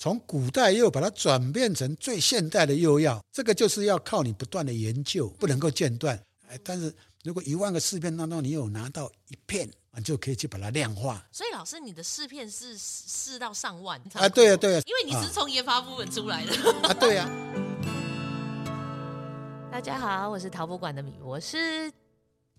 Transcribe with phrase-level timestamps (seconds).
[0.00, 6.16] 从古代又把它转变成最现代的釉药，这个就是要靠你不断的研究，不能够间断。
[6.46, 11.26] 哎，但是如果一万个试片当中你有拿到一片，你就可以去把它量化。
[11.32, 14.28] 所以老师，你的试片是试到上万啊？
[14.28, 16.52] 对啊，对啊，因为你是从研发部门出来的
[16.82, 17.28] 啊，对啊。
[19.72, 21.92] 大家好，我是陶博馆的米博士，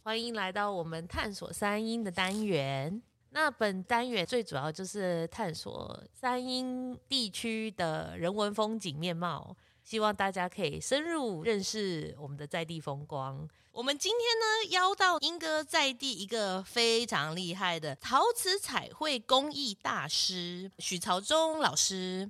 [0.03, 3.01] 欢迎来到我们探索三英的单元。
[3.31, 13.47] 那本单元最主要就是探索三英地区的人文风景面貌，希望大家可以深入认识我们的在地风光。
[13.71, 22.29] 我们今天呢，邀到莺歌在地一个非常厉害的陶瓷彩绘工艺大师许朝忠老师。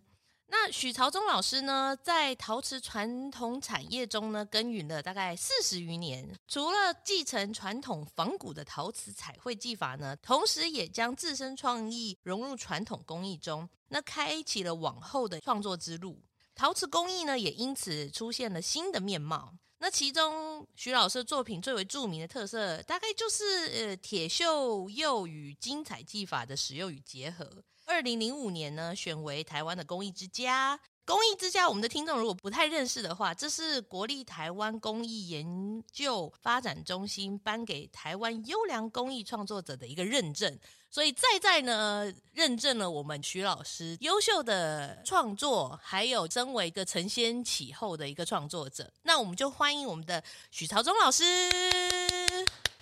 [0.52, 6.28] 那许朝忠老师呢，在陶瓷传统产业中呢，耕耘了大概四十余年。
[6.48, 16.20] 除了继承传统仿古的陶瓷彩绘技法呢，同时也将自身创意融入传统工艺中，那开启了往后的创作之路。
[16.56, 19.54] 陶瓷工艺呢，也因此出现了新的面貌。
[19.78, 27.64] 那其中，许老师的作品最为著名的特色，大概就是呃铁锈釉与金彩技法的使用与结合。
[27.90, 30.80] 二零零五年呢，选为台湾的公益之家。
[31.06, 40.56] 公益之家，我们的听众如果不太认识的话，这是国立台湾工艺研究发展中心颁给台湾优良工艺创作者的一个认证。
[40.92, 48.94] 所以在在呢，认证了我们许老师优秀的创作，还有身为一个承先启后的一个创作者。
[49.02, 51.24] 那我们就欢迎我们的许朝忠老师。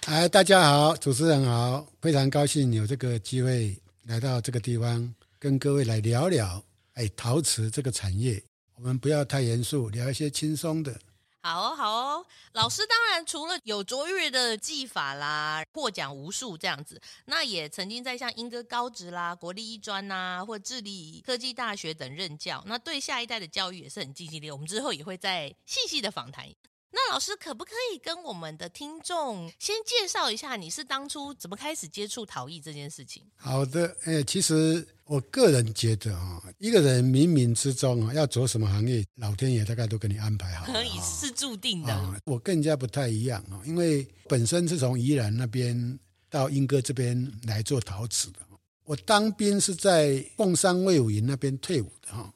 [0.05, 3.81] 哎，大家好，主持人好，非常高兴有这个机会。
[4.07, 6.63] 来到这个地方，跟各位来聊聊，
[6.93, 8.41] 哎，陶瓷这个产业，
[8.75, 10.97] 我们不要太严肃，聊一些轻松的。
[11.41, 24.49] 好哦，好哦，老师当然除了有卓越的技法啦，获奖无数这样子，那也曾经在像英歌高职啦、国立艺专呐，或致力科技大学等任教，那对下一代的教育也是很积极的。
[24.51, 26.47] 我们之后也会再细细的访谈。
[26.89, 33.23] 那老师可不可以跟我们的听众先介绍一下，你是当初怎么开始接触陶艺这件事情？
[33.35, 42.21] 好的，哎，其实我个人觉得啊，一个人冥冥之中啊，要走什么行业，老天爷大概都给你安排好了，可以是注定的。
[42.25, 48.39] 我更加不太一样啊，因为本身是从宜兰那边到英歌这边来做陶瓷的。
[48.85, 52.33] 我当兵是在凤山卫武营那边退伍的哈，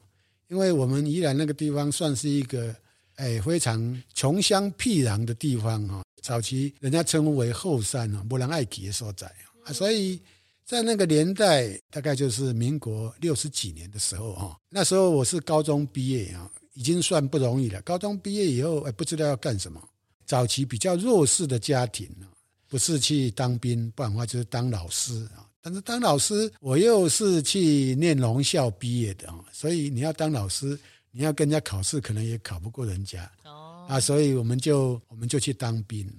[0.48, 2.76] 因为我们宜兰那个地方算是一个。
[3.16, 9.26] 哎，非常穷乡僻壤的地方哈，早期人家称呼为后山啊，没人爱提的所在
[9.64, 10.18] 啊，所以
[10.64, 17.80] 在那个年代，大概就是民国六十几年的时候哈，那时候我是高中毕业啊，已经算不容易了。
[17.82, 19.80] 高中毕业以后，哎，不知道要干什么。
[20.24, 22.24] 早期比较弱势的家庭啊，
[22.68, 25.46] 不是去当兵，不然的话就是当老师啊。
[25.60, 30.78] 但是当老师，我又是去念农校毕业的啊，所以你要当老师。
[31.12, 36.10] 你要跟人家考试，可能也考不过人家哦啊，所以我们就我们就去当兵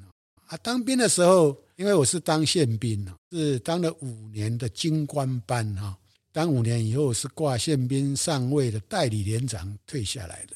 [0.48, 0.56] 啊。
[0.58, 5.98] 当兵的时候，因为我是当宪兵，是当了五年的军官班哈。
[6.32, 10.56] 当五年以后是挂宪兵上尉的代理连长退下来的。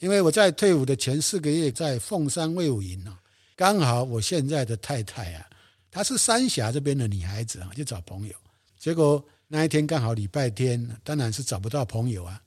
[0.00, 3.18] 因为我在退伍的前四个月在凤山卫武营啊，
[3.56, 5.46] 刚好我现在的太太啊，
[5.90, 8.34] 她是三峡这边的女孩子啊，就找朋友。
[8.78, 12.40] 结果那一天刚好礼拜天，当然是找不到朋友啊。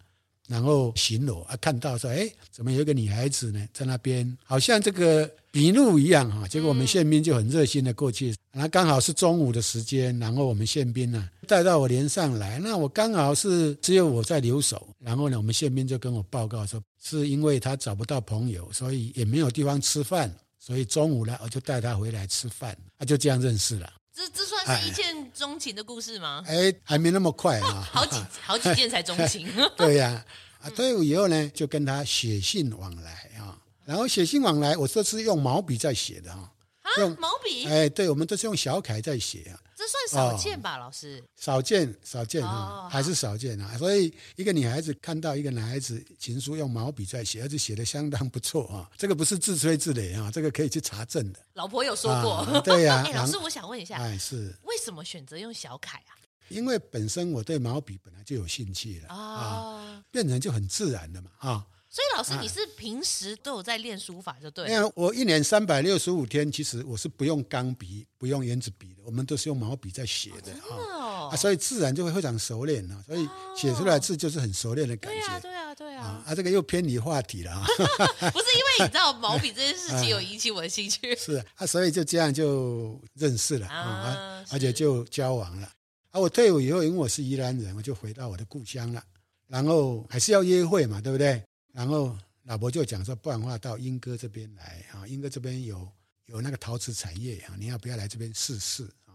[0.52, 6.46] 然后巡逻啊，看到说，哎，怎么有一个女孩子呢，在那边，好像这个笔录一样哈。
[6.46, 20.30] 结果我们宪兵就很热心的过去，然后刚好是中午的时间，然后我们宪兵呢带到我连上来，那我刚好是只有我在留守，然后呢，我们宪兵就跟我报告说，是因为他找不到朋友，所以也没有地方吃饭，
[20.60, 23.90] 所以中午呢，我就带他回来吃饭，他就这样认识了。
[24.14, 26.44] 这这算是一见钟情的故事吗？
[26.46, 29.48] 哎，还没那么快啊， 好几好几件才钟情。
[29.78, 30.24] 对呀，
[30.62, 36.52] 啊，退伍以后呢，就跟他写信往来啊，然后写信往来，我这次用毛笔在写的啊。
[36.98, 37.66] 用毛笔？
[37.68, 39.60] 哎，对，我们都是用小楷在写啊。
[39.76, 41.24] 这算少见吧，哦、老师？
[41.36, 43.76] 少见，少见啊，哦、还是少见啊。
[43.78, 48.90] 所以一个女孩子看到一个男孩子情书用毛笔在写，而且写的相当不错啊。
[48.98, 51.40] 这个不是自吹自擂啊，这个可以去查证的。
[51.54, 52.34] 老婆有说过。
[52.34, 53.04] 啊、对呀、啊。
[53.08, 56.14] 哎，老师，我想问一下，哎，是为什么选择用小楷啊？
[56.50, 61.66] 因为本身我对毛笔本来就有兴趣了、哦、啊，变成就很自然的嘛啊。
[61.94, 64.72] 所以老师，你是平时都有在练书法，就对了。
[64.72, 73.04] 因为我一年三百六十五天，其实我是不用钢笔、不用原子笔的，我们都是用毛笔在写的啊、哦哦，所以自然就会非常熟练了。
[73.06, 73.28] 所以
[73.58, 75.20] 写出来字就是很熟练的感觉。
[75.20, 76.24] 对啊，对啊，对啊。
[76.26, 77.66] 啊，这个又偏离话题了啊。
[77.68, 81.14] 不是因为你知道毛笔这件事情有引起我的兴趣。
[81.20, 85.68] 是啊，所以就这样就认识了啊，而且就交往了。
[86.12, 89.04] 啊，我退伍以后，因为我是宜兰人，我就回到我的故乡了。
[89.50, 91.44] 然后还是要约会嘛，对不对？
[91.72, 95.88] 然后老婆就讲说，不然的话到英哥这边来啊，英哥这边有
[96.26, 99.14] 有那个陶瓷产业啊，你要不要来这边试试啊？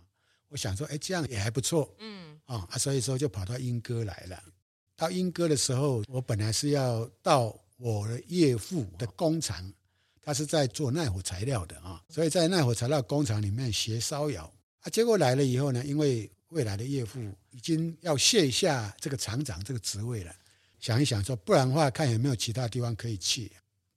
[0.48, 4.42] 我想说，哎，这样也还不错，嗯，啊，所以说就跑到英哥来了。
[4.94, 9.70] 到英哥的时候，我本来是要到我的岳父的工厂，
[10.22, 14.50] 他是在做耐火材料的啊，所以在耐火材料工厂里面学烧窑
[14.80, 14.88] 啊。
[14.88, 17.20] 结果来了以后呢，因为未来的岳父
[17.50, 20.34] 已经要卸下这个厂长这个职位了，
[20.86, 23.50] 想一想说，不然的话，看有没有其他地方可以去。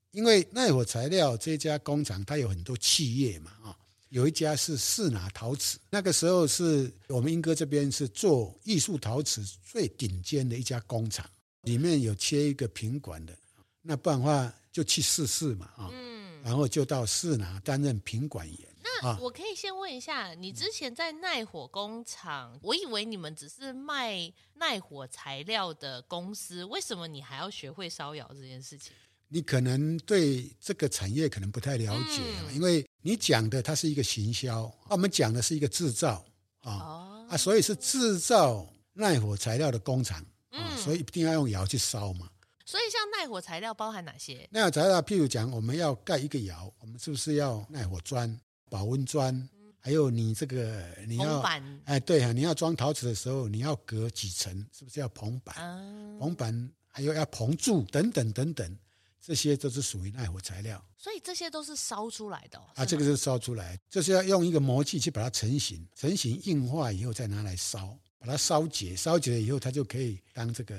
[0.10, 3.78] 因为耐火材料这家工厂，它有很多企业嘛啊。
[4.10, 11.30] 有一家是四拿陶瓷，那个时候是我们英哥这边是做艺术陶瓷最顶尖的一家工厂，
[11.62, 13.38] 里面有切一个品管的，
[13.84, 18.69] 那不然的话就去试试嘛啊，嗯，然后就到四拿担任品管员。
[18.82, 28.94] 那我可以先问一下，你之前在耐火工厂，我以为你们只是卖耐火材料的公司，为什么你还要学会烧窑这件事情？
[29.28, 36.26] 你可能对这个产业可能不太了解，嗯、因为你讲的它是一个行销，我们讲的是一个制造
[36.62, 42.28] 啊、哦、啊，所以是制造耐火材料的工厂啊，所以一定要用窑去烧嘛。
[42.66, 44.48] 所以像耐火材料包含哪些？
[44.52, 48.40] 耐火材料，譬如讲我们要盖一个窑，我们是不是要耐火砖、
[48.70, 49.34] 保温砖？
[49.36, 51.42] 嗯、还有你这个你要
[51.86, 54.66] 哎，对啊，你要装陶瓷的时候，你要隔几层？
[54.72, 55.56] 是不是要棚板？
[55.56, 58.78] 啊、棚板还有要棚柱等等等等。
[59.22, 62.86] 这些都是属于耐火材料，所以这些都是烧出来的、哦、啊。
[62.86, 70.76] 这个是烧出来，就是要用一个模具去把它成型，成型硬化以后再拿来烧，把它烧结，烧结了以后它就可以当这个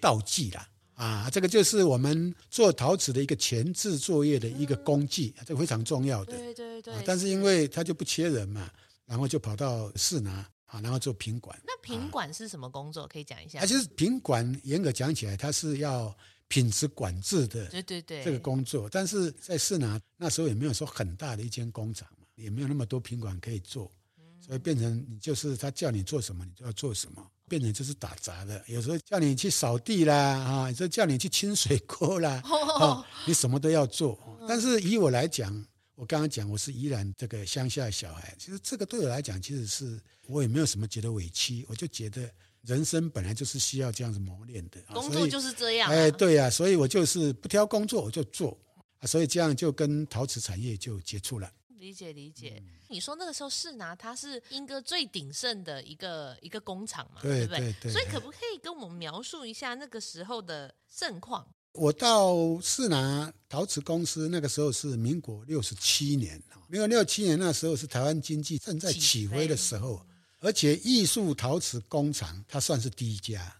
[0.00, 1.30] 道具了啊。
[1.30, 6.36] 这个就是我们做陶瓷的一个前置作业的一个工具，嗯、这个非常重要的。
[6.36, 7.02] 对对对、啊。
[7.06, 8.70] 但是因为它就不缺人嘛，
[9.06, 11.58] 然后就跑到市拿啊，然后做品管。
[11.64, 13.06] 那品管是什么工作？
[13.06, 13.60] 可以讲一下。
[13.60, 16.14] 啊，就是品管严格讲起来，它是要。
[16.50, 23.92] 品质管制的，对对对，这个工作，但是在市拿那时候也没有说很大的一间工厂嘛，也没有那么多品管可以做，
[24.40, 28.62] 所以变成你就是他叫你做什么，你就要做什么，变成就是打杂的。
[28.66, 32.42] 有时候叫你去扫地啦，啊，有时候叫你去清水沟啦，
[32.78, 34.18] 啊，你什么都要做。
[34.46, 35.52] 但是以我来讲，
[35.94, 42.30] 我刚刚讲我是依然这个乡下小孩，其实这个对我来讲，其实是我也没有什么觉得委屈，我就觉得。
[42.62, 45.88] 人生本来就是需要这样子磨练的，工作就是这样。
[45.88, 48.58] 哎，对呀，所以我就是不挑工作我就做，
[49.06, 51.50] 所以这样就跟陶瓷产业就接触了。
[51.78, 52.62] 理解理解。
[52.88, 57.92] 你说那个时候是拿它是英歌最鼎盛的一个一个工厂嘛，对不对？
[57.92, 61.46] 所以可不可以跟我们描述一下那个时候的盛况？
[61.72, 70.04] 我到世拿陶瓷公司那个时候是民国六十七年，民国六七年那时候是台湾经济正在起飞的时候。
[70.40, 73.52] 而且艺术陶瓷工厂，它算是第一家。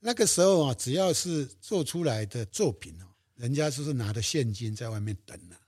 [0.00, 3.06] 那个时候啊，只要是做出来的作品哦，
[3.36, 5.62] 人家就是拿着现金在外面等了啊，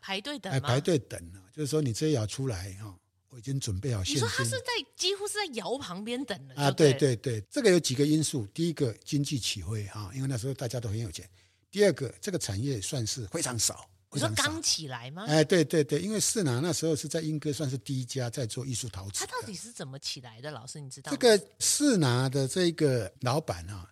[0.00, 1.42] 排队等，排队等了。
[1.52, 2.96] 就是说，你这窑出来哈，
[3.30, 4.16] 我已经准备好现金。
[4.16, 4.66] 你说他是在
[4.96, 6.70] 几乎是在窑旁边等了啊？
[6.70, 8.46] 对对对，这个有几个因素。
[8.54, 11.28] 第一个，经济起飞啊，因为那时候大家都很有钱。
[11.70, 13.88] 第二个，这个产业算是非常少。
[14.10, 15.26] 你说刚起来吗？
[15.28, 19.26] 哎，对对对，因为四拿那时候是在英歌算是第一家在做艺术陶瓷。
[19.26, 20.50] 它到底是怎么起来的？
[20.50, 21.18] 老师，你知道吗？
[21.20, 23.86] 这个四拿的这个老板啊，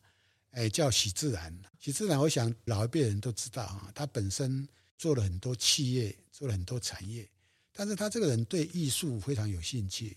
[0.53, 1.55] 哎，叫许自然。
[1.79, 7.29] 许自然，我想老一辈人都知道啊，他本身做了很多企业，做了很多产业，
[7.73, 10.17] 但是他这个人对艺术非常有兴趣，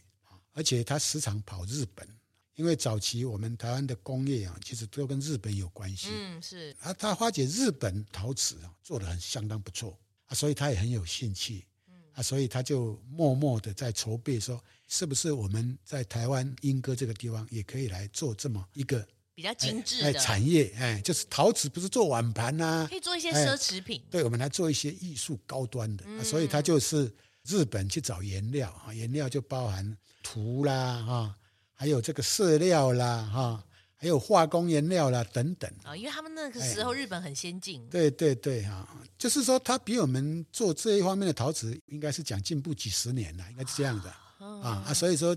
[0.53, 2.07] 而且他时常跑日本。
[2.55, 6.09] 因为早期我们台湾的工业啊，其实都跟日本有关系。
[6.11, 6.75] 嗯，是。
[6.81, 11.65] 啊，他发觉日本陶瓷啊做的很相当不错啊，所以他也很有兴趣。
[11.87, 19.07] 嗯，啊，所以他就默默的在筹备，说是不是我们在台湾莺歌这个地方也可以来做这么一个
[19.39, 20.69] 比较精致的产业？
[20.77, 24.03] 哎，就是陶瓷不是做碗盘呐，可以做一些奢侈品。
[24.11, 26.03] 对，我们来做一些艺术高端的。
[26.05, 27.09] 啊，所以他就是
[27.47, 31.35] 日本去找原料啊，原料就包含土啦啊。
[31.73, 33.63] 还有这个色料啦，哈，
[33.95, 38.85] 还有化工原料啦，等等啊，因为他们那个时候日本很先进，对对对，哈，
[39.17, 44.09] 就是说他比我们做这一方面的陶瓷，应该是讲进步几十年了，应该是这样的
[44.45, 45.33] 啊啊，所以说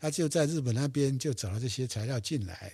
[0.00, 2.72] 他就在日本那边就找了这些材料进来，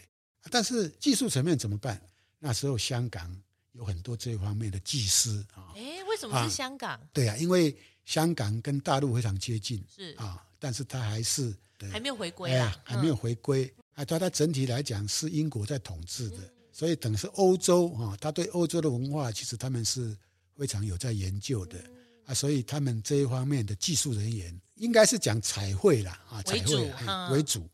[0.50, 2.00] 但是技术层面怎么办？
[2.38, 3.36] 那时候香港
[3.72, 7.00] 有很多这方面的技师啊，哎，为什么是香港？
[7.12, 11.54] 对啊，因为香港跟大陆非常接近，是啊，但是他还是。
[11.90, 14.04] 还没有回归啊，还没有回归啊！
[14.04, 16.36] 它它整体来讲是英国在统治的，
[16.70, 20.14] 所以等于是欧洲啊，他对欧洲的文化其实他们是
[20.58, 21.82] 非常有在研究的
[22.26, 26.92] 啊，所以他们这一方面的技术人员应该是讲彩绘啦啊，彩绘
[27.30, 27.66] 为主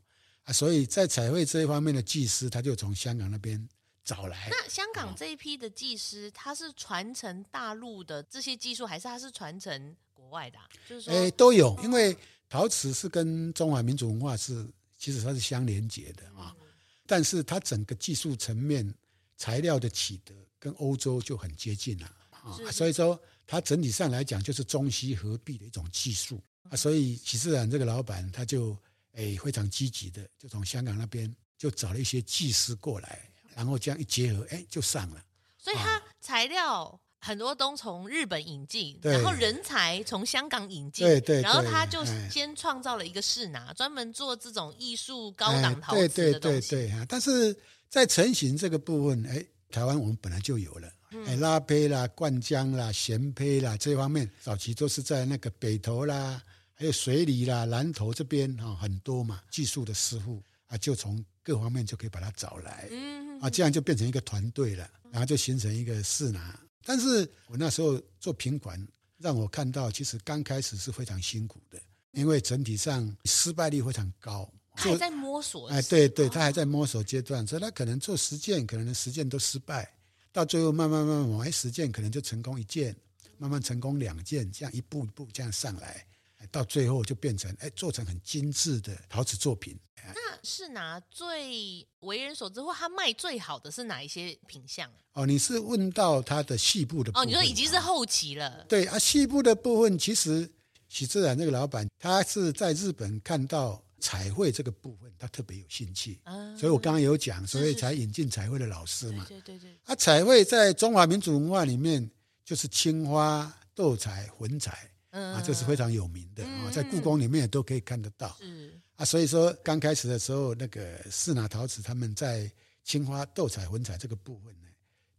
[0.47, 3.69] 啊，所以在彩绘这一方面的技师，他就从香港那边
[4.05, 4.49] 找来。
[4.49, 10.69] 那香港这一批的技师，他是传承大陆的这些技术，还是他是传承国外的、啊？
[10.89, 12.17] 就是说，哎，都有，因为
[12.49, 14.65] 陶瓷是跟中华民族文化是
[14.97, 16.55] 其实它是相连接的啊。
[16.61, 16.67] 嗯、
[17.07, 18.95] 但是它整个技术层面、
[19.37, 22.57] 材料的取得跟欧洲就很接近了啊。
[22.71, 26.77] 所以说，它整体上来讲就是中西合璧的一种技术啊。
[26.77, 28.79] 所以许自然这个老板他就
[29.17, 33.29] 哎非常积极的，就从香港那边就找了一些技师过来。
[33.57, 35.25] 然后这样一结合，哎，就上了。
[35.57, 41.41] 所以它材料很多都从日本引进，然后人才从香港引进，对对。
[41.41, 46.69] 然后他就先创造了一个市拿，专门做这种艺术高档陶瓷的东西。
[46.69, 47.07] 对对对对。
[47.09, 47.59] 但是
[47.89, 50.93] 在成型这个部分，哎，台湾我们本来就有了，
[51.27, 56.43] 哎，拉胚啦、灌浆啦、舷坯啦这方面，早期都是在那个北投啦，
[56.79, 62.87] 还有水里啦、南投这边啊，很多嘛，技术的师傅啊，就从各方面就可以把他找来。
[62.93, 63.41] 嗯。
[63.41, 66.59] 啊，这样就变成一个团队了，然后就形成一个市拿。
[66.85, 68.87] 但是我那时候做品管，
[69.19, 71.81] 让我看到其实刚开始是非常辛苦的，
[72.13, 74.51] 因为整体上失败率非常高。
[74.75, 75.69] 他还在摸索。
[75.69, 79.91] 哎，对对，他还在摸索阶段，所以他可能做十件，可能十件都失败，
[80.31, 82.95] 到最后慢慢慢慢往，哎，十件可能就成功一件，
[83.39, 86.07] 慢慢成功两件，这样一步一步这样上来。
[86.51, 89.79] 到最后就变成哎，做成很精致的陶瓷作品。
[90.15, 94.89] 那是拿最为人所知或他卖最好的是哪一些品相？
[95.15, 97.23] 哦，你是问到他的细部的部分？
[97.23, 98.65] 哦，你说已经是后期了。
[98.69, 100.49] 对啊，细部的部分其实
[100.89, 106.21] 许自然那个老板，他是在日本看到彩绘这个部分，他特别有兴趣。
[106.23, 109.27] 嗯，所以我刚刚有讲，所以才引进彩绘的老师嘛。
[109.29, 109.77] 对对对。
[109.87, 112.09] 啊，彩绘在中华民族文化里面
[112.45, 114.89] 就是青花、斗彩、混彩。
[115.21, 118.37] 啊，这是非常有名的啊，在故宫里面也都可以看得到。
[118.39, 122.51] 是啊，所以说刚开始的时候，那个四拿陶瓷他们在
[122.83, 124.69] 青花、斗彩、混彩这个部分呢，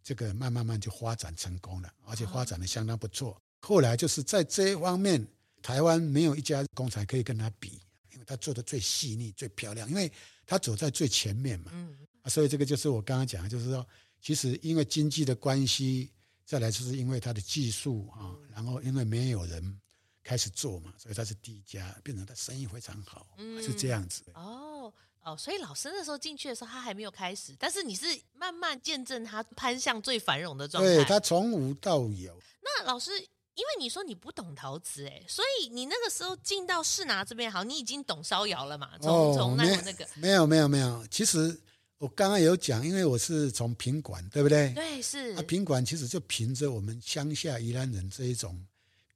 [0.04, 3.40] 这个慢慢慢就发展成功了，而且发展的相当不错。
[3.62, 5.26] 后来就是在这一方面，
[5.62, 7.80] 台湾没有一家工厂可以跟他比，
[8.14, 10.12] 因为他做的最细腻、最漂亮，因为
[10.46, 11.72] 他走在最前面嘛。
[11.74, 13.86] 嗯啊，所以这个就是我刚刚讲的，就是说，
[14.22, 16.12] 其实因为经济的关系，
[16.46, 19.80] 再来就是因为他的技术啊，然后因为没有人。
[20.28, 24.24] 开始做嘛，所以他是第一家，变成他生意非常好，嗯、是这样子。
[24.34, 24.94] 哦
[25.24, 30.96] 哦，所以老师那时候进去的时候，他还没有开始，但是你是慢慢见证他攀向最繁荣的状态。
[30.96, 32.38] 对，他从无到有。
[32.62, 33.12] 那老师，
[33.54, 38.98] 因为你说你不懂陶瓷，哎，所以你那个时候进到世拿这边，好，你已经懂烧窑了嘛？
[39.00, 41.58] 从从、哦、那个那个没有没有没有，其实
[42.00, 44.74] 我刚刚有讲，因为我是从品管，对不对？
[44.74, 45.34] 对，是。
[45.38, 48.62] 啊，品管其实就凭着我们乡下宜兰人这一种。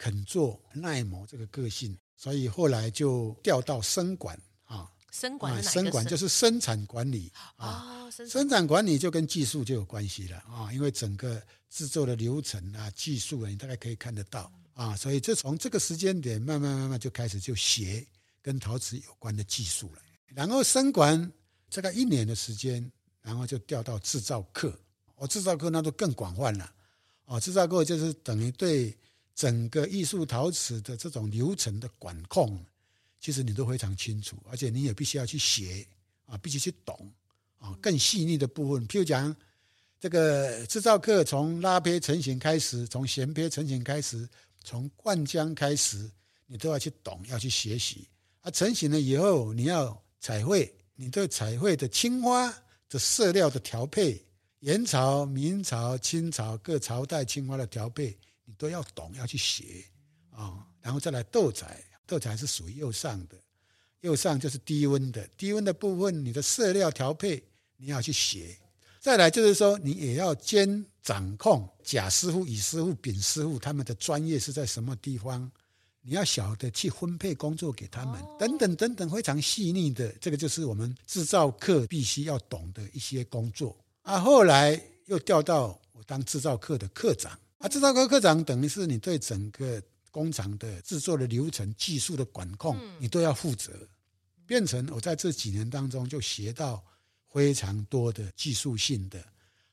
[0.02, 4.92] 肯做耐磨这个个性，所以后来就调到生管啊。
[5.12, 8.10] 生管，生管就是生产管理啊。
[8.10, 11.40] 生产管理就跟技术就有关系了啊，因为整个
[11.70, 14.96] 制作的流程啊、技术啊，你大概可以看得到啊。
[14.98, 18.04] 所以就从这个时间点，慢慢慢慢就开始就学
[18.42, 20.02] 跟陶瓷有关的技术了。
[20.26, 21.32] 然后生管
[21.70, 22.92] 大概一年的时间，
[23.22, 24.76] 然后就调到制造课。
[25.16, 26.74] 我制造课那就更广泛了
[27.26, 27.40] 哦。
[27.40, 28.98] 制造课就是等于对。
[29.34, 32.64] 整个艺术陶瓷的这种流程的管控，
[33.20, 35.86] 其实你都非常清楚，而且你也必须要去学
[36.26, 37.12] 啊，必须去懂
[37.58, 38.88] 啊，更细腻的部分。
[38.88, 39.36] 譬如讲，
[40.00, 44.28] 这个制造课从拉坯成型开始，从衔坯成型开始，
[44.64, 46.10] 从灌浆开始，
[46.48, 48.08] 你都要去懂，要去学习。
[48.42, 52.52] 啊，成型了以后，你要彩绘，你对彩绘的青花
[52.90, 54.20] 的色料的调配，
[54.60, 58.18] 元朝、明朝、清朝各朝代青花的调配。
[58.52, 59.86] 你都要懂，要去学
[60.30, 63.38] 啊，然后再来斗彩，斗彩是属于右上的，
[64.02, 67.42] 右上就是低温的，低温的部分，你的色料调配
[67.78, 68.58] 你要去学。
[69.00, 75.50] 再来就是说，你也要兼掌控甲师傅、乙师傅、丙师傅他们的专业是在什么地方，
[76.02, 83.78] 你要晓得去分配工作给他们，等等等等，非常细腻的，这个就是我们制造课必须要懂的一些工作。
[84.02, 87.40] 啊，后来又调到我当制造课的课长。
[87.62, 93.72] 啊，制造科科长等于是你对整个工厂的制作的流程、技术的管控，你都要负责。
[94.46, 96.84] 变成我在这几年当中就学到
[97.30, 99.24] 非常多的技术性的，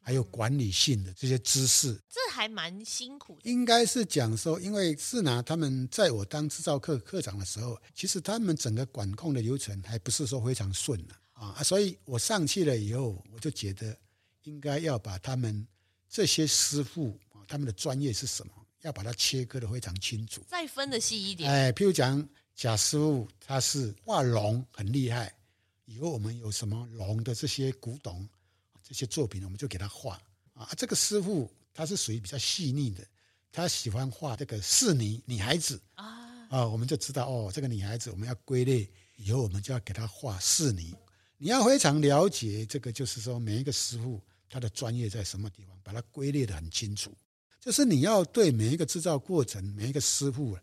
[0.00, 1.99] 还有管理性的这些知识。
[2.09, 3.50] 这还蛮辛苦的。
[3.50, 11.00] 应该是讲说，因为是拿他们在我当制造课课长的时候，其实他们整个管控的流程还不是说非常顺
[11.33, 13.97] 啊啊，所以我上去了以后，我就觉得
[14.45, 15.66] 应该要把他们
[16.09, 17.18] 这些师傅。
[17.49, 18.52] 他们的专业是什么？
[18.83, 21.50] 要把它切割的非常清楚，再分的细一点。
[21.50, 25.35] 哎，譬如讲贾师傅，他是画龙很厉害。
[25.85, 28.28] 以后我们有什么龙的这些古董，
[28.81, 30.21] 这些作品，我们就给他画
[30.55, 30.69] 啊。
[30.76, 33.05] 这个师傅他是属于比较细腻的，
[33.50, 40.95] 他喜欢画这个仕女女孩子啊啊，我们就知道哦，这个女孩子我们要归类以后，我们就要给他画仕女。
[41.37, 47.12] 你要非常了解这个，就是说每一个师傅他的专业在什么地方，把它归类的很清楚。
[47.69, 50.63] 就是你要对每一个制造过程，每一个师傅的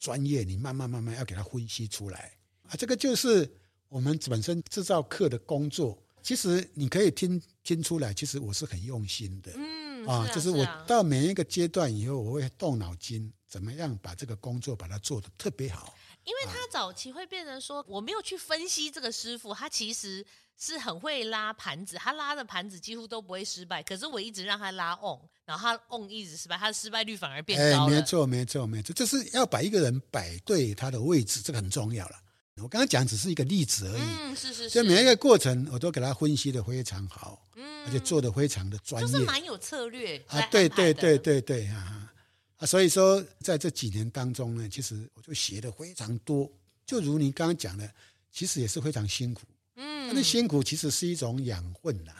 [0.00, 2.32] 专业，你慢慢慢慢要给他分析出来
[2.64, 2.74] 啊。
[2.76, 3.48] 这个就是
[3.88, 5.96] 我们本身制造课的工作。
[6.24, 9.52] 其实你可以听听出来，其实我是很用心的。
[9.54, 15.94] 嗯啊，啊，就是我到每一个阶段以后，我会动脑筋，怎么样把这个工作把它做得特别好。
[16.24, 20.24] 因为他早期会变成说，我没有去分析这个师傅，他其实
[20.58, 23.82] 是很会拉盘子，他拉的盘子几乎都不会失败。
[23.82, 27.94] 可是我一直让他拉 on，然后他 on 一直失败，他的失败率反而变高了。
[27.94, 32.16] 哎，没错，没错，没错，就是要把一个人摆对他的位置，这个很重要了。
[32.62, 42.12] 我刚刚讲只是一个例子而已，嗯，是是是，就每一个过程我都给他分析的非常好，嗯，而且做的非常的专业，就是蛮有策略啊，对对对对对啊
[42.60, 46.50] 啊，所以说在这几年当中呢，其实我就学的非常多。
[46.84, 47.90] 就如你刚刚讲的，
[48.30, 49.42] 其实也是非常辛苦。
[49.76, 52.12] 嗯，那辛苦其实是一种养分呐。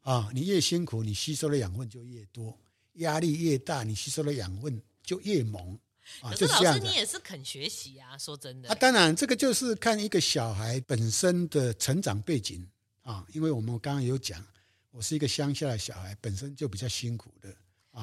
[0.00, 2.52] 啊，你越辛苦，你吸收的养分就越多；
[2.94, 5.78] 压力越大，你吸收的养分就越猛。
[6.20, 8.68] 啊，可是老师，你也是肯学习啊，说真的。
[8.68, 12.68] 啊，当然，这个就是看一个小孩本身的成长背景
[13.02, 13.24] 啊。
[13.32, 14.44] 因为我们刚刚有讲，
[14.90, 17.54] 我是一个乡下的小孩，本身就比较辛苦的。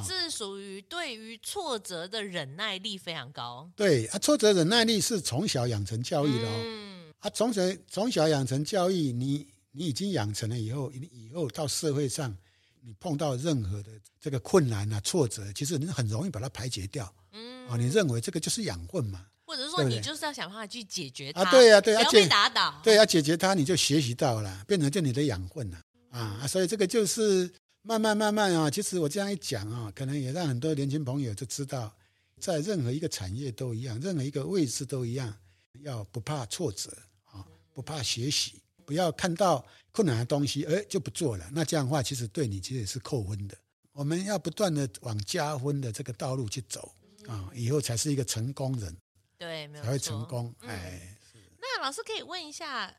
[0.06, 3.70] 是属于对于挫折的忍耐力非常高。
[3.76, 6.62] 对啊，挫折忍耐力是从小养成教育的哦。
[6.64, 12.34] 嗯、啊，从小从小养成教育，你你已经养成了以后，你以后到社会上，
[12.82, 17.14] 你碰到任何的这个困难啊、挫折，其实你很容易把它排解掉。
[17.34, 19.26] 嗯，啊，你认为这个就是养分嘛？
[19.46, 21.42] 或者说你就是要想办法去解决它？
[21.42, 22.80] 啊，对呀、啊，对呀，不要被打倒。
[22.82, 25.82] 对，要解决它，你就学习到了，变成就你的养分了。
[26.12, 27.52] 啊，所以这个就是。
[27.84, 31.92] 慢慢慢慢啊，其实我这样一讲啊，可能也让很多年轻朋友就知道，
[32.40, 35.36] 在任何一个产业都一样，任何一个位置都一样，
[35.80, 41.50] 要不怕挫折啊，不怕学习，不要看到困难的东西，哎，就不做了。
[41.52, 43.58] 那这样的话，其实对你其实也是扣分的。
[43.94, 46.94] 我们要不断的往加分的这个道路去走
[47.28, 48.96] 啊，以后才是一个成功人。
[49.40, 50.54] 对，没有，才会成功。
[50.60, 52.96] 哎，嗯，那老师可以问一下。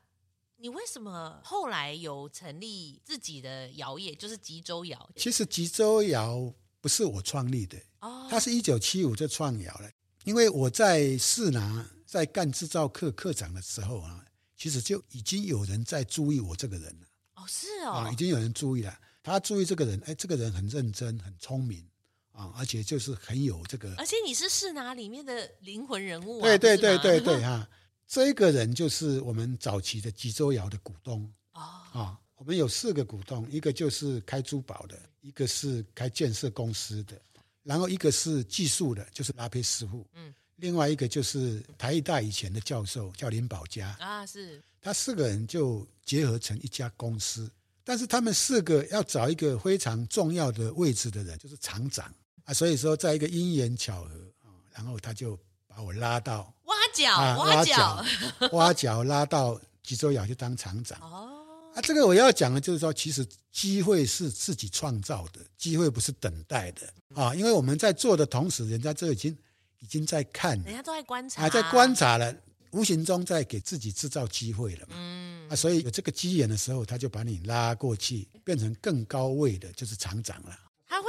[0.63, 5.09] 你为什么后来有成立自己的窑业，就是吉州窑？
[5.13, 9.91] 其实吉州窑不是我创立的，哦，它是一九七五就创窑了。
[10.23, 14.23] 因为我在士拿在干制造课课长的时候啊，
[14.55, 17.07] 其实就已经有人在注意我这个人了。
[17.35, 18.97] 哦，是哦，啊，已经有人注意了。
[19.21, 21.85] 他注意这个人，哎，这个人很认真，很聪明
[22.31, 23.93] 啊，而且就是很有这个。
[23.97, 27.67] 而且你是士拿里面的灵魂人物啊，对对对对对 哈。
[28.13, 37.19] 这个人就是我们早期的吉州窑的股东啊、哦、我们有四个股东，一个就是开珠宝的，一个是开建设公司的，
[37.63, 44.61] 然后一个是技术的，就是拉坯师傅，嗯，另外一个就是台艺大以前的教授叫林宝嘉啊，是。
[44.79, 47.49] 他四个人就结合成一家公司，
[47.83, 52.13] 但是他们四个要找一个非常重要的位置的人，就是厂长。
[52.43, 54.09] 啊，所以说在一个因缘巧合
[54.41, 55.35] 啊，然后他就
[55.75, 56.53] 把我拉到。
[56.65, 58.05] 挖角挖角，
[58.53, 60.97] 挖角拉到吉州窑去当厂长。
[61.01, 61.43] 哦，
[61.75, 66.81] 啊，这个我要讲的，就是说，其实机会是自己创造的，机会不是等待的
[67.15, 67.33] 啊。
[67.35, 69.35] 因为我们在做的同时，人家这已经
[69.79, 72.33] 已经在看，人家都在观察，还在观察了，
[72.71, 74.95] 无形中在给自己制造机会了嘛。
[74.97, 80.57] 嗯，啊，所以有这个机缘的时候，他就把你拉过去，变成更高位的，就是厂长了。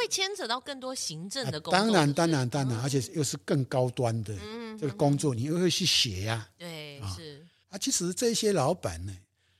[0.08, 4.34] 牵扯到更多行政的工作，当然，当然，当然，而且又是更高端的
[4.78, 6.48] 这个工作，你又会去写呀。
[6.58, 7.78] 对，是啊。
[7.78, 9.16] 其实这些老板呢，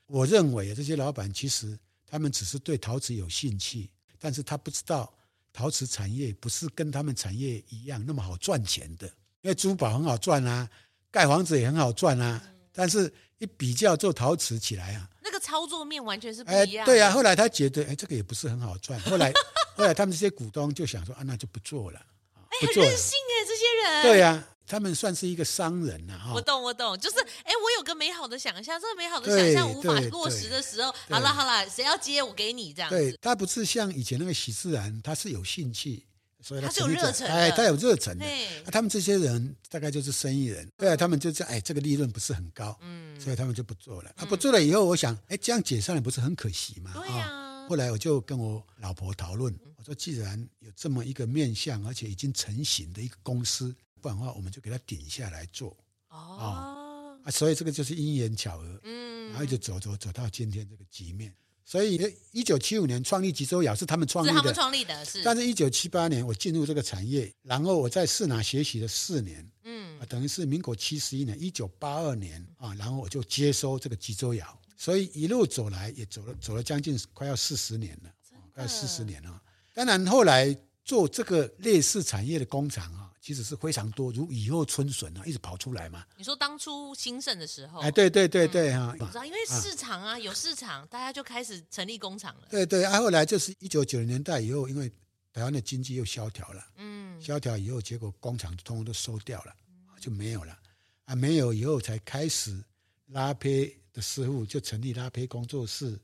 [0.07, 5.13] 我认为这些老板其实他们只是对陶瓷有兴趣，但是他不知道
[5.53, 9.07] 陶瓷产业不是跟他们产业一样那么好赚钱的。
[9.43, 10.69] 因为珠宝很好赚啊，
[11.11, 13.13] 盖房子也很好赚啊，但是
[13.45, 16.85] 一比较做陶瓷起来啊，那个操作面完全是不一样。
[16.85, 18.99] 对啊，后来他觉得，哎，这个也不是很好赚。
[19.01, 19.33] 后来。
[19.77, 22.01] 后来他们这些股东就想说啊，那就不做了。
[22.37, 24.03] 哎，很任性哎，这些人。
[24.05, 26.31] 对呀、啊，他们算是一个商人呐、啊。
[26.33, 32.97] 我懂，我懂，就是哎，我有个美好的想象，这个美好的想象无法落实的时候，好了好了，谁要接我给你这样子。
[32.97, 36.05] 对，他不是像以前那个许自然，他是有兴趣，
[36.45, 38.27] 所以他，有热忱，哎，他有热忱的。
[38.27, 44.13] 啊、他们这些人大概就是生意人，对啊，他们就是哎，这个利润不是很高，嗯，所以他们就不做了。
[44.17, 46.93] 啊，不做了以后，我想，哎，这样解散了不是很可惜吗？
[46.95, 47.67] 对呀、啊。
[47.67, 55.75] 后来我就跟我老婆讨论，我说既然有这么一个面向，而且已经成型的一个公司，不然的话我们就给它顶下来做。
[56.11, 61.35] 哦，啊，所以这个就是因缘巧合，嗯，然后就走走走到今天这个局面。
[61.64, 61.98] 所以
[62.31, 65.22] 一九七五年创立吉州窑是他们创立的，是他们创立的，是。
[65.24, 78.11] 但是，一九七八年我进入这个产业，然后我在市拿学习了四年，嗯，等于是民国七十一年，一九八二年啊，然后我就接收这个吉州窑，所以一路走来也走了走了将近快要四十年了，
[78.53, 79.42] 快要四十年了。
[79.72, 83.04] 当然后来做这个类似产业的工厂啊。
[83.25, 86.05] 其实是非常多，如雨后春笋啊，一直跑出来嘛。
[86.19, 92.47] 你说当初兴盛的时候，哎，对对对对哈，我知道，因为市场啊，有市场，大家就开始成立工厂了。
[92.51, 94.93] 对对，啊，后来就是一九九零年代以后，因为
[95.33, 99.55] 台湾的经济又萧条了，嗯，萧条以后，结果工厂通通都收掉了，
[99.99, 100.59] 就没有了，
[101.07, 102.63] 啊，没有以后才开始
[103.07, 105.99] 拉胚的师傅就成立拉胚工作室。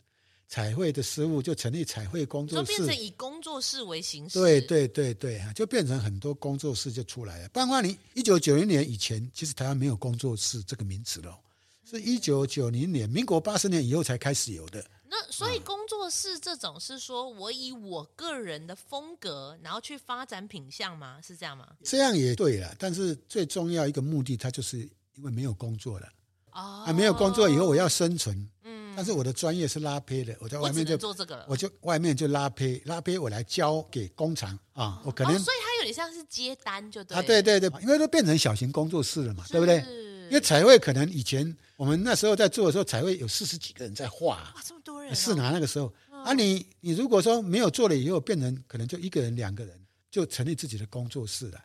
[0.50, 4.36] 彩绘的师傅就成立彩绘工作室，就变成以工作室为形式。
[4.36, 7.48] 对对对对，就变成很多工作室就出来了。
[7.50, 11.38] 不然的话，你一九九零年以前，其实台湾没有工作室这个名词喽，
[11.88, 14.84] 是一九九零年，民国八十年以后才开始有的。
[15.08, 21.20] 那所以工作室这种是说我以我个人的风格，然后去发展品相吗？
[21.24, 21.68] 是这样吗？
[21.84, 24.78] 这样也对了，但是最重要一个目的，它就是
[25.14, 26.08] 因为没有工作了。
[26.52, 28.48] 哦，啊，没有工作以后，我要生存。
[28.64, 39.78] 嗯，但是我的专业是拉胚的，我在外面就做这个了，我就外面就拉胚，拉胚我来交给工厂啊，我可能，所以它有点像是接单，就对啊，对对对，因为都变成小型工作室了嘛，对不对？
[40.28, 45.90] 因为彩绘可能以前我们那时候在做的时候，彩绘有四十几个人在画，哇，这么多人，是拿那个时候。
[46.22, 49.74] 啊，你你如果说没有做了以后，变成可能就一个人两个人
[50.10, 51.58] 就成立自己的工作室了。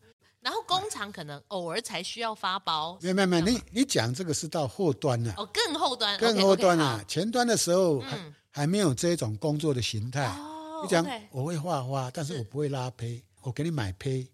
[0.45, 8.19] 然后工厂可能偶尔才需要发包，没有没有没有，你你讲这个是到后端了，哦，更后端，更后端了，前端的时候还
[8.51, 10.31] 还没有这种工作的形态。
[10.83, 14.29] 你讲我会画花，但是我不会拉胚，我给你买胚，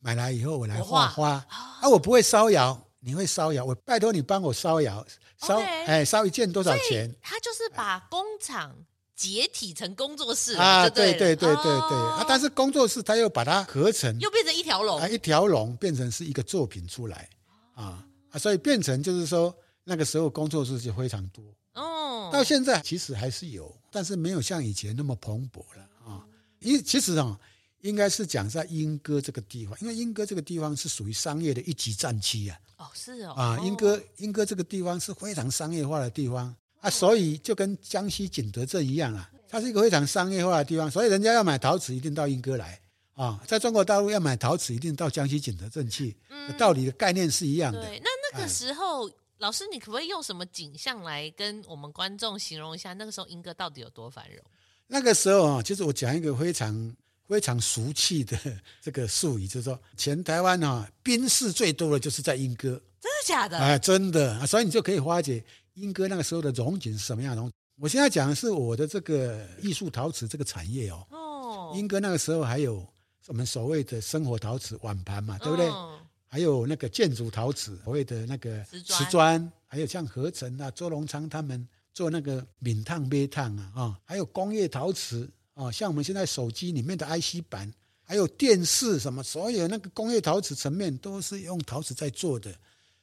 [0.00, 5.02] 买来以后我来画花，啊，我不会烧窑，你会烧窑，我拜托你帮我烧窑，
[5.38, 7.10] 烧哎烧一件多少钱？
[7.22, 8.76] 他就是把工厂。
[9.16, 12.24] 解体成工作室啊，对对对对对啊！
[12.28, 17.28] 但是工作室它又把它合成，又变成一条龙啊，一条龙变成是一个作品出来
[17.74, 18.38] 啊啊！
[18.38, 22.28] 所以变成就是说那个时候工作室就非常多哦。
[22.32, 26.26] 到现在其实还是有，但是没有像以前那么蓬勃了啊。
[26.58, 27.38] 因为其实啊，
[27.82, 32.58] 应该是讲在莺歌这个地方，因为莺歌这个地方是属于商业的一级战区啊。
[32.78, 36.52] 哦，是哦啊，莺歌莺歌这个地方是非常商业化的地方。
[36.84, 42.78] 啊，所以就跟江西景德镇一样啊，它是一个非常商业化的地方，所以人家要买陶瓷一定到莺歌来
[43.14, 47.80] 啊，在中国大陆要买陶瓷一定到江西景德镇去，嗯，道理的概念是一样的。
[47.80, 54.44] 对，那那个时候，哎，老师，你可不可以用什么景象来跟我们观众形容一下那个时候英歌到底有多繁荣？
[54.86, 56.94] 那个时候啊，其实我讲一个非常
[57.26, 58.38] 非常俗气的
[58.82, 62.70] 这个术语，就是说，全台湾啊，宾士最多的就是在英歌，
[63.00, 63.58] 真的假的？
[63.58, 65.42] 哎，真的，所以你就可以发觉。
[65.74, 67.54] 莺歌那个时候的荣景是什么样的荣景？
[67.76, 71.06] 我现在讲的是我的这个艺术陶瓷这个产业哦。
[71.10, 71.72] 哦。
[71.76, 72.86] 英哥那个时候还有
[73.26, 75.66] 我们所谓的生活陶瓷碗盘嘛，对不对？
[75.68, 75.98] 哦。
[76.28, 92.52] 还有那个建筑陶瓷，所谓的那个瓷砖，还有像合成啊，周荣昌他们做那个闽烫、杯烫啊，啊，还有工业陶瓷啊，像我们现在手机里面的 IC 板，还有电视什么，所有那个工业陶瓷层面都是用陶瓷在做的。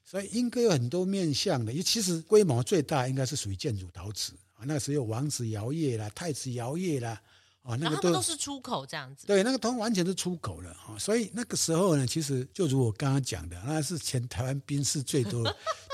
[0.04, 7.22] 所以莺歌有很多面向的，其实规模最大应该是属于建筑陶瓷啊，那个时候有王子窑业啦、太子窑业啦，
[7.62, 9.26] 啊，那个都都是出口这样子。
[9.26, 11.00] 对，那个都完全是出口了啊。
[11.00, 15.44] 所以那个时候呢，其实就如我刚刚讲的，那是全台湾兵士最多，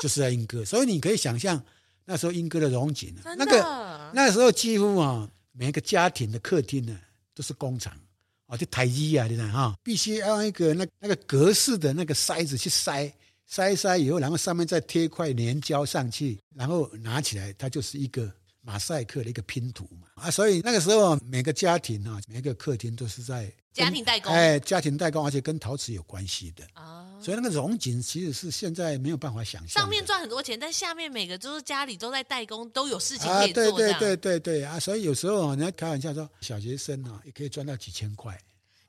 [0.01, 0.65] 就是在莺歌。
[0.65, 1.63] 所以你可以想象
[2.03, 6.97] 那时候莺歌的荣景，那个那个时候几乎啊，每一个家庭的客厅呢
[7.35, 7.93] 都是工厂
[8.47, 9.51] 啊，就台一啊，你看？
[9.51, 13.11] 哈，必须要用一个那那个格式的那个筛子去筛。
[13.49, 18.31] 筛一筛以后，然后上面再贴一块粘胶上去，然后拿起来，它就是一个
[18.61, 20.29] 马赛克的一个拼图嘛啊！
[20.29, 27.05] 所以那个时候，每个家庭啊，每个客厅都是在家庭代工，哎，家庭代工，而且跟陶瓷有关系的啊。
[27.21, 29.81] 所以那个荣景其实是现在没有办法想象。
[29.81, 33.63] 上面赚很多钱，但下面每个都是家里都在代工，都有事情可以做。
[33.63, 34.77] 啊，对对对对对啊！
[34.77, 38.37] 所以有时候人家开玩笑说，小学生啊也可以赚到几千块。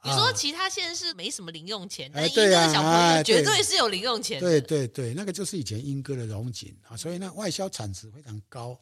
[0.04, 4.38] 你说其他县市没什么零用钱，但莺歌的小朋友绝对是有零用钱。
[4.38, 8.78] 对对对，那个就是以前英歌的荣景啊，所以那外销产值非常高，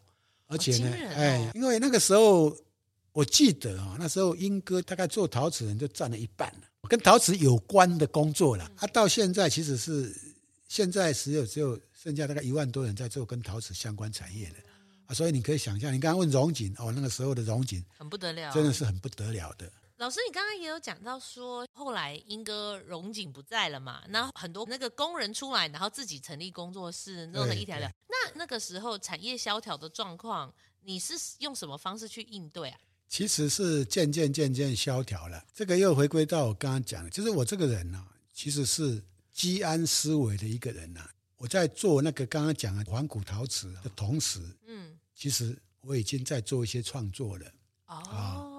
[0.46, 2.54] 而且呢，哎，因为那个时候
[3.12, 8.70] 我记得啊，那时候英歌大概做陶瓷人就占了一半了，跟陶瓷有关的工作了。
[8.76, 10.14] 啊，到现在其实是
[10.68, 14.56] 现在只有只有剩下大概一万多人在做跟陶瓷相关产业的
[15.06, 19.72] 啊，所以你可以想象，你刚刚问荣景哦，那个时候的荣景很不得了，真的是很不得了的。
[19.98, 24.04] 老师，你刚刚也有讲到说，后来英哥荣景不在了嘛？
[24.10, 27.90] 那很多那个工人出来，然后自己成立工作室，弄了一条条。
[28.08, 32.78] 那那个时候产业萧条的状况，你是用什么方式去应对啊？
[33.08, 35.42] 其实是渐渐渐渐萧条了。
[35.54, 41.10] 这个又回归到我刚刚讲的，就是我这个人呢、啊，其实是积安思危的一个人呐、啊。
[41.38, 47.46] 我在做那个刚刚讲的环古陶瓷的同时，嗯，其实我已经在做一些创作了。
[47.86, 48.55] 哦，啊、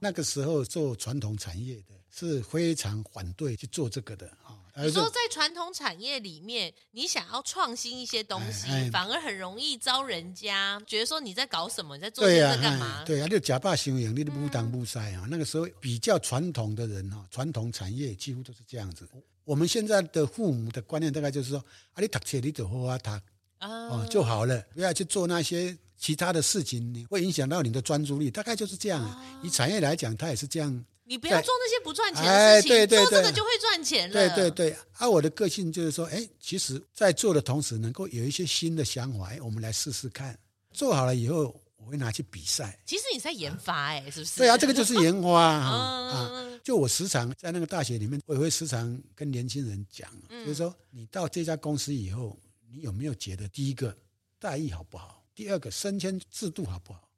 [0.00, 4.56] 那个时候做传统产业的是非常反对去做这个的啊。
[4.76, 13.04] 你说在传统产业里面，你想要创新一些东西，哎哎、反而很容易招人家觉得说你在搞什么，你在做这个干嘛？
[13.04, 15.26] 对啊，就假扮行营，你都不当不塞啊。
[15.28, 19.06] 那个时候比较传统的人哈，传统产业几乎都是这样子。
[19.44, 21.58] 我们现在的父母的观念大概就是说，
[21.92, 23.14] 啊，你读书你就好好读
[23.60, 28.30] 哦就好了，不要去做那些其他的事情，你会影响到你的专注力。
[28.30, 29.22] 大概就是这样。
[29.42, 30.84] 以产业来讲，它也是这样。
[31.04, 34.14] 你不要做那些不赚钱的事情，哎、对对对做这个就会赚钱了。
[34.14, 40.38] 对对对，啊，我的个性就是说，哎，其实，在做的同时，能够有一些新的想法，哎，我们来试试看。
[40.72, 42.78] 做好了以后，我会拿去比赛。
[42.86, 44.36] 其实你在研发，哎，是不是？
[44.38, 45.66] 对啊，这个就是 研发啊。
[46.12, 52.38] 啊，就我时常在那个大学里面，我也会时常跟年轻人讲，就是说，你到这家公司以后，
[52.72, 53.96] 你有没有觉得，第一个
[54.38, 55.24] 待遇好不好？
[55.34, 57.08] 第二个升迁制度好不好？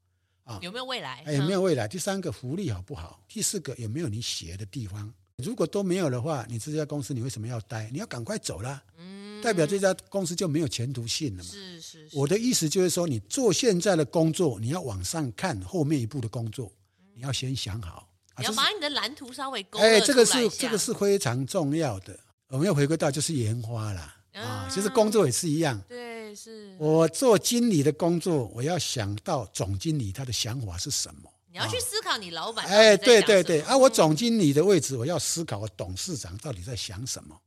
[0.45, 1.23] 啊，有没有未来？
[1.33, 1.87] 有没有未来？
[1.87, 3.23] 第三个福利好不好？
[3.29, 5.13] 第四个有没有你学的地方？
[5.37, 7.89] 如果都没有的话，你这家公司你为什么要待？
[7.91, 11.51] 你要赶快走了，嗯，代表这家公司就没有前途性了嘛。
[11.51, 12.09] 是是。
[12.13, 16.71] 我的意思就是说，你做现在的工作，你要往上看后面一步的工作，
[17.15, 18.09] 你要先想好。
[18.39, 22.19] 你要把你的蓝图稍微勾哎，这个是这个是非常重要的。
[22.49, 25.81] 我们要回归到就是研发了啊，其实工作也是一样。
[25.89, 26.13] 对。
[26.35, 31.31] 是我做经理的工作，我要想到总经理他的想法是什么？
[31.51, 32.65] 你要去思考你老板。
[32.65, 37.39] 哎，对对对，啊，我总经理的位置，我要思考我董事长到底在想什么，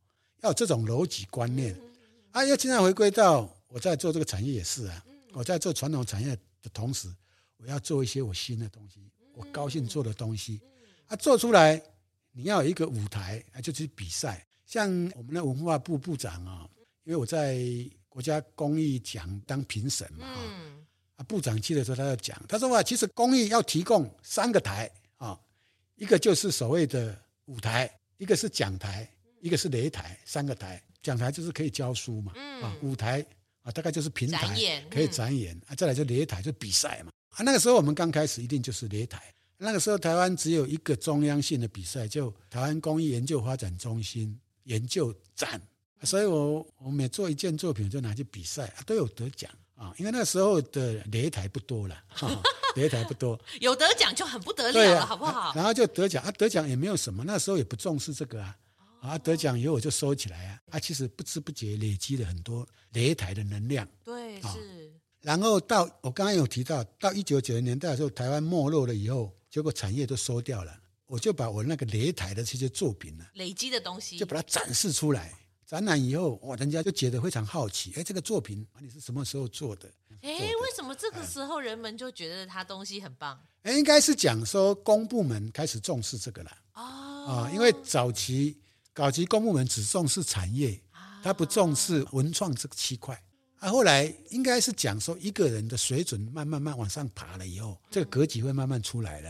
[0.44, 1.76] 要有这种逻辑观念。
[2.30, 7.12] 啊，要经常回归到我在做这个产业也是啊，我在做传统产业的同时，
[7.58, 9.00] 我要做一些我新的东西，
[9.34, 10.62] 我高兴做的东西。
[11.08, 11.82] 啊，做出来
[12.34, 14.46] 你要有一个舞台，啊，就去比赛。
[14.68, 16.68] 像我们的文化部部长啊，
[17.06, 17.58] 因为我在。
[18.16, 20.26] 国家公益奖当评审嘛，
[21.18, 25.38] 啊，部长去的时候他要讲，他说哇，其实公益要提供三个台啊，
[25.96, 27.14] 一个就是所谓的
[27.48, 29.06] 舞台，一个是讲台，
[29.42, 30.82] 一个是擂台，三个台。
[31.04, 32.32] 讲台就是可以教书嘛，
[32.64, 33.20] 啊，舞台
[33.64, 34.56] 啊大概就是平台，
[34.90, 39.22] 可以展演啊，再来就擂台就比赛嘛，啊，那个时候我们刚开始一定就是擂台，
[39.58, 45.62] 那个时候台湾只有一个中央性的比赛，就台湾公益研究发展中心研究展。
[46.06, 49.94] 所以我我每做一件作品就拿去比赛，都有得奖啊！
[49.98, 51.98] 因为那时候的擂台不多了，
[52.76, 55.54] 擂台不多， 有得奖就很不得了了，啊、好不好？
[55.56, 58.56] 然后就得奖啊，得奖也没有什么，那时候也不重视这个啊，
[59.02, 64.92] 啊，得奖以后我就收起来啊，啊，其实不知不觉累积了很多擂台的能量，对，是。
[65.22, 70.72] 然后到我刚刚有提到，到一九九零年代的时候，台湾没落了以后，结果产业都收掉了，
[71.08, 75.34] 我就把我那个擂台的这些作品呢，累积的东西，就把它展示出来。
[75.76, 79.92] 展览以后，哇，人家就觉得非常好奇，哎，这个作品你是什么时候做的？
[80.22, 83.38] 哎，为什么这个时候人们就觉得他东西很棒？
[83.64, 86.52] 哎，应该是讲说公部门开始重视这个了。
[86.76, 86.82] 哦，
[87.28, 88.58] 啊，因为早期
[88.94, 90.80] 早期公部门只重视产业，
[91.22, 93.22] 他不重视文创这个区块。
[93.60, 99.30] 啊，后来应该是讲说一个人的水准慢慢慢往上爬了以后，这个格局会慢慢出来了。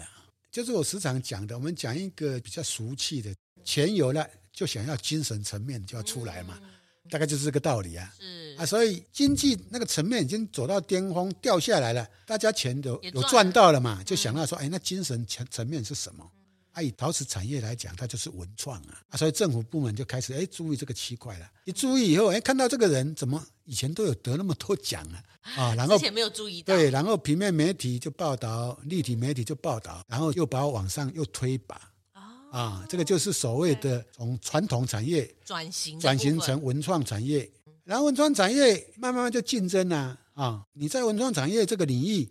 [0.51, 4.29] 就是我时常讲的，我们讲一个比较俗气的，钱有了。
[4.55, 6.57] 就想要精神层面就要出来嘛，
[7.09, 8.11] 大概就是这个道理啊。
[8.17, 16.25] 是啊，所以经济那个层面已经走到巅峰，掉下来了，大家钱都有赚到了嘛，就想到说，哎，那精神层层面是什么？
[16.71, 19.01] 啊，以陶瓷产业来讲，它就是文创啊。
[19.09, 21.45] 啊，所以政府部门就开始哎注意这个区块了。
[21.65, 25.19] 一注意以后，哎，看到这个人怎么以前都有得那么多奖啊？
[25.57, 26.73] 啊， 然后之前没有注意到。
[26.75, 31.91] 对，然后平面媒体就报道，立体媒体就报道，然后又把我往上又推吧。
[32.51, 37.49] 啊，这个就是所谓的从传统产业转型转型成文创产业，
[37.83, 40.65] 然后文创产业慢慢慢就竞争了啊！
[40.73, 42.29] 你在文创产业这个领域，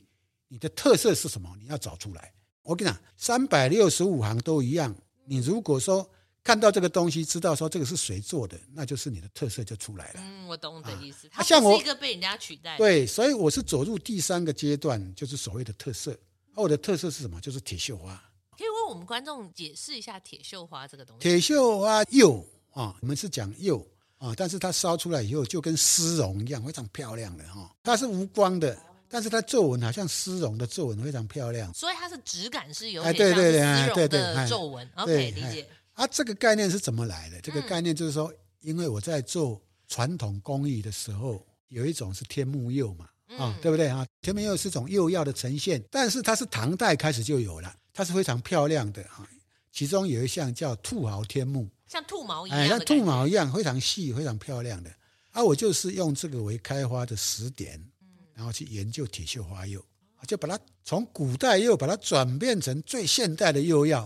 [0.49, 1.55] 你的特色是什么？
[1.61, 2.33] 你要找出来。
[2.63, 4.95] 我跟你讲，三百六十五行都一样。
[5.27, 6.09] 你如果说
[6.43, 10.15] 看到这个东西，知道说这个是谁做的，那就是你的特色就出来了。
[10.17, 11.29] 嗯，我懂你的意思。
[11.31, 12.79] 它像我一个被人家取代。
[12.79, 16.17] 对，所以我是走入第三个阶段，就是所谓的特色。
[16.55, 17.41] 我的特色是什么？
[17.41, 18.23] 就是铁绣花。
[18.95, 21.21] 我们观众解释一下铁锈花这个东西。
[21.21, 23.85] 铁锈花釉啊，我们是讲釉
[24.19, 27.69] 啊，但是它烧出来以后就跟丝绒一样，非常漂亮的哈。
[27.83, 28.79] 它是无光的，
[29.09, 31.75] 但是它皱纹好像丝绒的皱纹，非常漂亮。
[31.75, 34.89] 所以它是质感是有点像丝绒的皱纹。
[34.95, 35.67] OK，理解。
[35.95, 37.41] 啊，这个概念是怎么来的？
[37.41, 44.07] 这个概念就是说，因为我在做传统工艺的时候，有一种是天目釉嘛，啊，对不对啊？
[44.23, 49.27] 甜棉釉是种釉药的呈现，但是它是唐代开始就有了，它是非常漂亮的哈。
[49.73, 54.91] 其中有一项叫兔毫天目，像兔毛一样，哎，像兔毛一样，非常细、非常漂亮的。
[55.31, 57.83] 啊，我就是用这个为开花的时点，
[58.35, 59.83] 然后去研究铁锈花釉，
[60.27, 64.03] 就把它从古代釉把它转变成最现代的釉药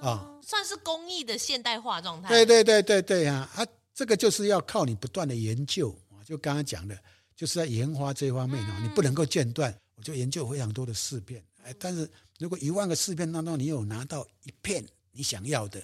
[0.00, 2.28] 啊，算是工艺的现代化状态。
[2.28, 3.48] 对对对对对啊！
[3.54, 6.98] 啊，这个就是要靠你不断的研究，就刚刚讲的，
[7.36, 9.72] 就是在研发这方面啊，你不能够间断。
[9.94, 15.82] 我就研究非常多的试片，哎，但是如果一万个试片当中你有拿到一片你想要的。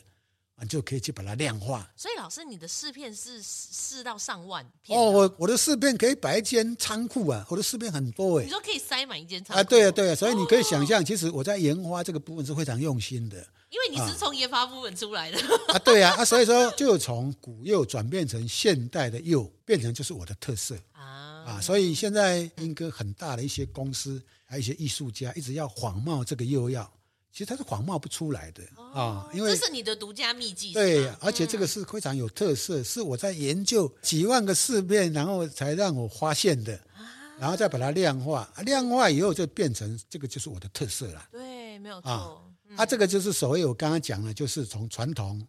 [0.62, 1.86] 你就可以去把它量化。
[1.94, 5.10] 所以老师，你的试片是试到上万片哦。
[5.10, 8.44] 我我的试片可以摆一间仓库啊，我的试片很多哎。
[8.44, 9.64] 你说可以塞满一间仓库啊？
[9.64, 10.14] 对啊，对啊。
[10.14, 13.36] 所以你可以想象，其实我在研发这个部分是非常用心的。
[13.68, 15.78] 因为你是从研发部分出来的啊。
[15.80, 21.60] 对啊，啊，所以说就从古釉转变成现代的釉，变成就是我的特色啊啊。
[21.60, 24.22] 所以现在英哥很大的一些公司，
[24.54, 26.88] 还有一些艺术家，一直要仿冒这个釉药。
[27.32, 28.62] 其实它是仿冒不出来的
[28.94, 30.72] 啊、因为这是你的独家秘技。
[30.72, 37.02] 对，而且这个是非常有特色，嗯、是我在研究几万个试片，然后才让我发现的，啊、
[37.40, 41.28] 然后再把它量化，量化以后就变成这个就是我的特色了。
[41.32, 42.08] 对，没有错。
[42.08, 42.38] 啊，
[42.68, 45.44] 嗯、啊这个就是所谓我刚刚讲的，就是从传统，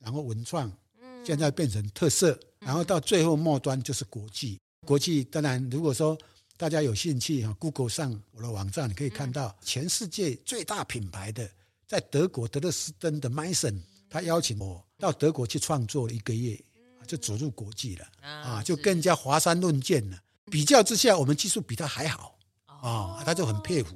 [0.00, 0.68] 然后文创，
[1.00, 4.58] 嗯现在变成特色，嗯、然后到最后末端就是国际。
[4.84, 6.18] 国际当然，如果说。
[6.58, 11.48] 大家有兴趣哈，Google 上我的网站，你可以看到全世界最大品牌的，
[11.86, 16.60] 在德国德勒斯登的 Meissen，他邀请我到德国去创作了一个月，
[17.06, 20.20] 就走入国际了啊，就更加华山论剑了。
[20.50, 23.94] 比较之下，我们技术比他还好啊，他就很佩服。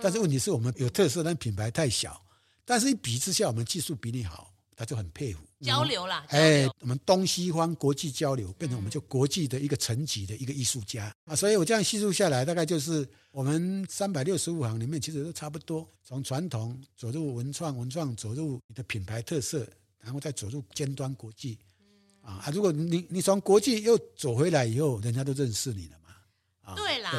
[0.00, 2.22] 但是问题是我们有特色，但品牌太小。
[2.64, 4.52] 但是一比之下，我们技术比你好。
[4.78, 11.10] 他就很佩服交流啦，哎，我们东西方国际交流，变成我们就国际的一个层级的一个艺术家。
[11.24, 19.66] 啊，所以我这样叙述下来，大概就是我们三百六十五行里面，其实都差不多，从传统走入文创，文创走入你的品牌特色，
[20.00, 21.58] 然后再走入尖端国际，
[22.20, 25.96] 啊，如果你你从国际又走回来以后，人家都认识你了。
[26.74, 27.12] 对啦，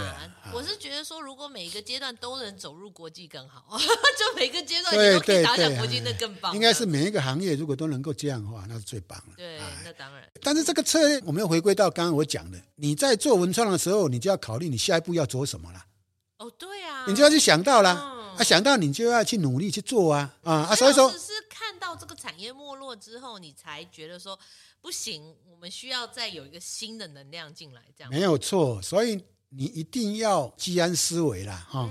[0.54, 6.54] 我是觉得说，如果每一个阶段都能走入国际更好， 就每个阶段你都可以打响国际，那更棒。
[6.54, 9.36] 应该是每一个行业如果都能够这样的话，那是最棒了。
[9.38, 10.30] 对，那当然。
[10.42, 15.86] 但是这个策略，我们要回归到刚刚我讲的，你在做文创的时候，你就要考虑你下一步要做什么了。
[16.40, 24.38] 哦，对啊，你就要去想到了，嗯、啊，想到你就要去努力去做啊，啊啊，所以说是看到这个产业没落之后，你才觉得说
[24.82, 29.24] 不行，我们需要再有一个新的能量进来，这样没有错，所以。
[29.50, 31.90] 你一定要居安思危啦，哈！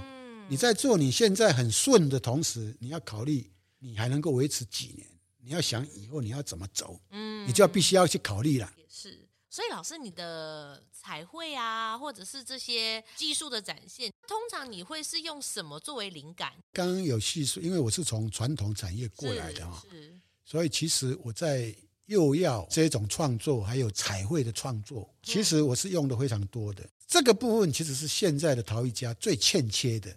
[0.49, 5.07] 你在做你现在很顺的同时，你要考虑你还能够维持几年？
[5.42, 7.01] 你要想以后你要怎么走？
[7.11, 8.73] 嗯，你就要必须要去考虑了。
[8.77, 16.53] 也是，所以老师，你的彩绘啊，或者是这些技术的展现，通常你会是用什么作为灵感？
[16.73, 20.14] 刚刚有叙述，因为我是从传统产业过来的哈，是，
[20.45, 26.88] 所以其实我在又要这种创作，还有彩绘的创作，其实我是用的非常多的。
[27.07, 30.14] 这个部分其实是现在的陶艺家最欠缺的，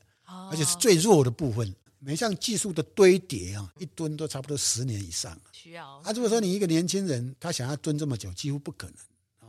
[0.51, 1.73] 而且是最弱的部分。
[1.99, 5.37] 每项技术的堆叠啊，一蹲都差不多十年以上。
[5.51, 8.95] 需要啊，如果说你一个年轻人，他想要蹲这么久，几乎不可能。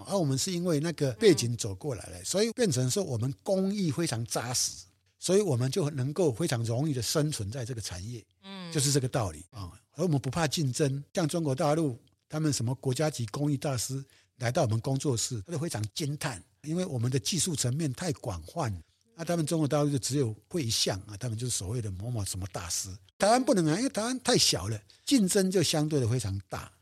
[0.06, 4.72] 而我们是因为那个背景走过来了，所以变成说我们工艺非常扎实，
[5.18, 8.24] 所以我们就能够非常容易的生存在这个产业。
[8.42, 9.70] 嗯，就是这个道理啊。
[9.94, 11.96] 而我们不怕竞争，像中国大陆，
[12.28, 14.02] 他们什么国家级工艺大师
[14.38, 16.42] 来到我们工作室，他都非常惊叹。
[16.62, 18.72] 因为我们的技术层面太广泛，
[19.14, 22.88] 那他们中国大陆就只有会一项啊，他们就是所谓的某某什么大师。
[23.18, 26.72] 台湾不能啊，因为台湾太小了，竞争就相对的非常大。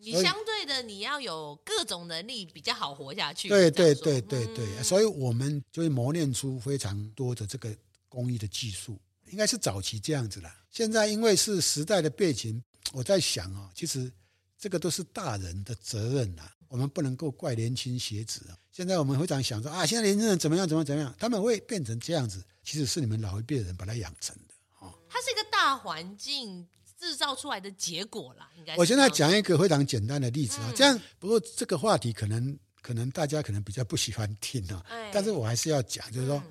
[0.00, 3.48] 你相对的你要有各种能力比较好活下去。
[3.48, 7.76] 对对对对对，嗯、所以我们就会磨练出非常多的这个
[8.08, 8.96] 工艺的技术，
[9.30, 10.54] 应该是早期这样子啦。
[10.70, 14.08] 现在因为是时代的背景，我在想啊，其实
[14.58, 16.50] 这个都是大人的责任呐。
[16.68, 18.58] 我们不能够怪年轻学子啊！
[18.70, 21.14] 现在我们会常想说啊，现在年轻人怎么样，怎么怎么样？
[21.18, 24.92] 他们会变成这样子，其实是你们老一辈人把他养成的啊。
[25.08, 26.68] 它是一个大环境
[27.00, 28.76] 制造出来的结果啦，应该。
[28.76, 36.42] 我现在讲一个非常简单的例子啊，这样不过这个话题可能可能大家可能比较不喜欢听啊，但是我还是要讲，就是说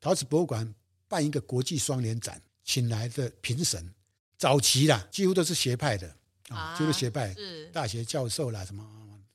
[0.00, 0.72] 陶瓷博物馆
[1.08, 3.92] 办一个国际双年展，请来的评审
[4.38, 6.16] 早期啦，几乎都是学派的
[6.48, 7.34] 啊，就是学派，
[7.72, 8.84] 大学教授啦什么。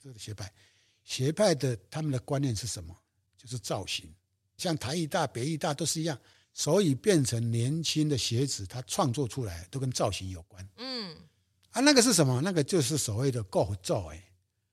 [0.02, 0.52] 这个学派，
[1.04, 2.96] 学派的他们的观念是什么？
[3.38, 4.10] 就是造型，
[4.58, 6.18] 像台艺大、北艺大都是一样，
[6.54, 10.68] 所以变成年轻的学子他创作出来都跟造型有关。
[10.78, 11.18] 嗯，
[11.72, 12.42] 啊，那个是什么？
[12.42, 14.24] 那个就是所谓的构造，哎，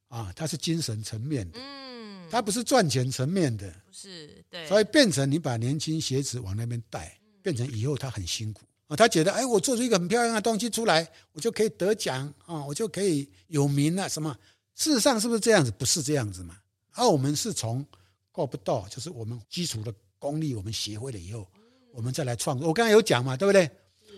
[0.08, 1.58] 啊，它是精神层面的。
[1.60, 14.36] 嗯，它不是赚钱层面的，不是对，所以变成你把年轻学子往那边带，变成以后他很辛苦啊，他觉得哎，我做出一个很漂亮的东西出来，我就可以得奖啊，我就可以有名了什么？
[14.74, 15.70] 事实上是不是这样子？
[15.70, 16.56] 不是这样子嘛？
[16.92, 17.84] 而我们是从
[18.30, 21.46] 够不到，就是我们基础的功力，我们学会了以后，
[21.92, 22.68] 我们再来创作。
[22.68, 23.70] 我刚才有讲嘛，对不对？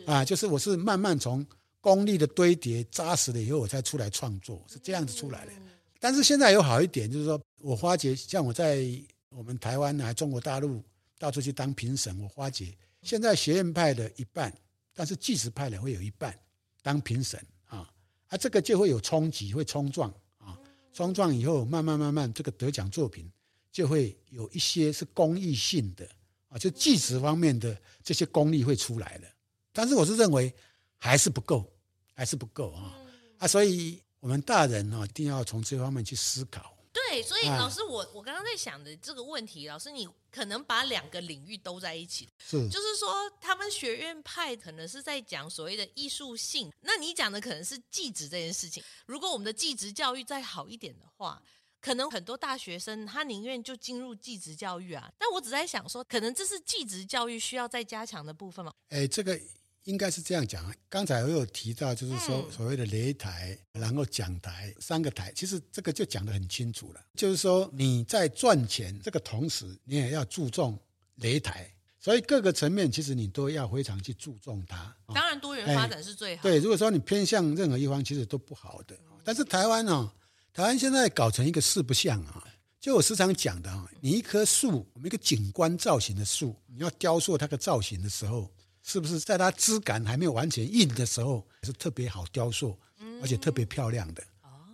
[0.07, 1.47] 啊，就是我是慢慢从
[1.81, 5.53] 功力的堆叠扎实了以后，我才出来创作，是这样子出来的。
[6.01, 8.85] 但是现在有好一点，就是说我发觉，像我在
[9.31, 10.83] 我们台湾啊，中国大陆
[11.19, 12.73] 到处去当评审，我发觉
[13.03, 14.53] 现在学院派的一半，
[14.95, 16.39] 但是纪实派的会有一半
[16.83, 17.91] 当评审啊，
[18.29, 20.59] 啊，这个就会有冲击，会冲撞啊，
[20.93, 23.31] 冲撞以后，慢慢慢慢，这个得奖作品
[23.71, 26.09] 就会有一些是公益性的
[26.49, 29.29] 啊，就纪实方面的这些功力会出来了。
[29.73, 30.55] 但是我是认为
[30.97, 31.73] 还是不够，
[32.15, 32.95] 还是不够啊
[33.39, 34.03] 啊，所以。
[34.21, 36.77] 我们大人呢，一定要从这方面去思考。
[37.21, 48.83] 对，所以老师，我我刚刚在想的这个问题，老师你可能把两个领域都在一起，是，就是说他们学院派可能是在讲所谓的艺术性，那你讲的可能是技职这件事情。
[49.07, 51.43] 如果我们的技职教育再好一点的话，
[51.81, 55.11] 可能很多大学生他宁愿就进入技职教育啊。
[55.19, 58.73] 但我只在想说，可能这是技职教育需要再加强的部分吗？
[58.91, 59.41] 哎，这个。
[59.89, 60.63] 应该是这样讲。
[60.91, 67.01] 刚才我有提到，就是说所谓的擂台，然后讲台三个台，其实这个就讲得很清楚了。
[67.15, 70.79] 就是说你在赚钱这个同时，你也要注重
[71.21, 74.95] 擂台，所以各个层面其实你都要非常去注重它。
[75.15, 76.43] 当然，多元发展是最好。
[76.43, 78.95] 对，如果说你偏向任何一方，其实都不好的。
[79.25, 80.13] 但是台湾哦，
[80.53, 82.45] 台湾现在搞成一个四不像啊。
[82.79, 88.51] 就我时常讲的啊，你一棵树，我们一个景观造型的树，你要雕塑它的造型的时候。
[88.91, 92.75] 是不是在它枝干还没有完全硬的时候，是特别好雕塑，
[93.21, 94.25] 而且特别漂亮的？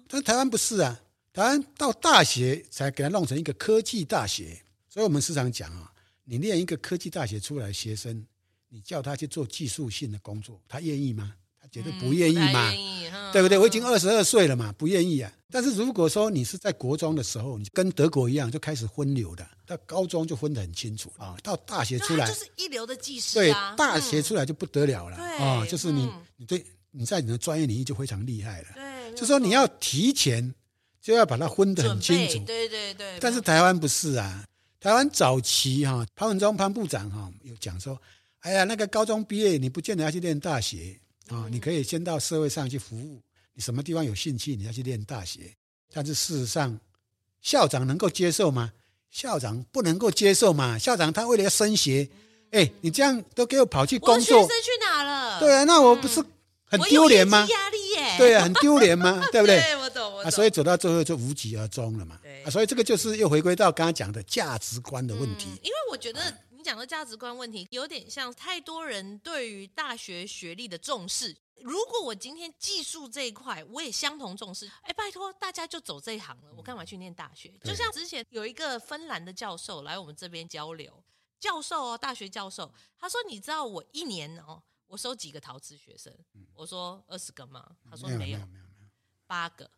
[0.06, 1.00] 但台湾不是啊，
[1.32, 4.62] 台湾到大学才给它弄成一个科技大学。
[4.88, 5.92] 所以我们时常讲啊，
[6.22, 8.24] 你练一个科技大学出来的学生，
[8.68, 11.34] 你叫他去做技术性的工作，他愿意吗？
[11.70, 13.58] 绝对不愿意嘛，嗯、对不对？
[13.58, 15.32] 我已经二十二岁了嘛，不愿意啊。
[15.50, 21.36] 但是如果说你是在国中的时候，你跟德国一样就开始分流的，到高中就分得很清楚啊。
[21.42, 25.66] 到大学出来就是一流的技师、啊，对，大学出来就不得了了、嗯、啊。
[25.66, 28.68] 就是你，你对你在你的专业领域就非常厉害了。
[28.74, 30.52] 对，就说你要提前
[31.00, 32.38] 就要把它分得很清楚。
[32.44, 33.18] 对对对。
[33.20, 34.44] 但是台湾不是啊，
[34.80, 37.96] 台湾早期哈、啊，潘文忠潘部长哈、啊、有讲说，
[38.40, 40.98] 哎呀，那个高中毕业你不见得要去念大学。
[41.29, 43.20] 啊、哦，你可以先到社会上去服务。
[43.55, 45.55] 你什么地方有兴趣，你要去念大学。
[45.93, 46.79] 但是事实上，
[47.41, 48.72] 校长能够接受吗？
[49.11, 50.77] 校长不能够接受嘛。
[50.77, 52.09] 校长他为了要升学，
[52.51, 55.39] 哎，你这样都给我跑去工作，我学生去哪了？
[55.39, 56.22] 对啊，那我不是
[56.64, 57.47] 很丢脸吗？
[57.49, 58.18] 压力耶。
[58.18, 59.25] 对啊，很丢脸吗？
[59.31, 59.61] 对不对？
[59.62, 60.25] 对，我懂，我懂。
[60.25, 62.18] 啊，所以走到最后就无疾而终了嘛。
[62.22, 65.47] 对啊，所以这个就是又回归到刚刚讲的价值观的问题。
[65.49, 66.20] 嗯、因为我觉得。
[66.64, 71.36] 讲的价值观问题有点像太多人对于大学学历的重视。
[71.60, 77.52] 如果我今天技术这一块我也相同重视，哎，拜托大家就走这一行了，我干嘛去念大学？
[77.62, 81.02] 就像之前有一个芬兰的教授来我们这边交流，
[81.38, 86.12] 教授哦，大学教授，他说：“你知道我一年哦，我收几个陶瓷学生？”
[86.54, 88.64] 我说：“二十个吗？”他说：“没有，没有，没有，
[89.26, 89.70] 八个。”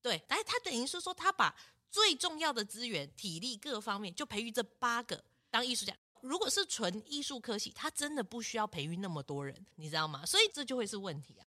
[0.00, 1.54] 对，哎，他等于是说他把
[1.90, 5.94] 最重要的资源、体力各方面，就培育这八个当艺术家。
[6.24, 10.24] 如果是纯艺术科系，他真的不需要培育那么多人，你知道吗？
[10.24, 11.44] 所以这就会是问题啊。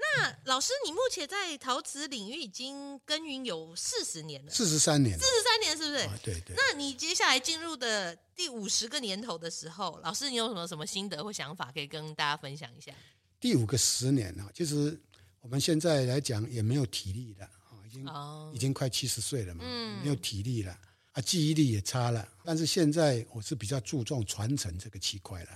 [0.00, 6.04] 那老师，你目前在陶瓷领域已经耕耘有四十年了，四十三年，四十三年是不是？
[6.04, 6.56] 啊，对对。
[6.56, 12.92] 那你接下来进入的第五十个年头的时候，老师你有什么什么心得或想法可以跟大家分享一下？
[13.40, 15.00] 第五个十年呢，就是
[15.40, 20.76] 我们现在来讲也没有体力了啊，已经、哦、已经快七十岁了嘛，嗯，没有体力了。
[21.18, 25.50] 啊，记忆力也差了，但是现在我是比较注重传承这个区块了，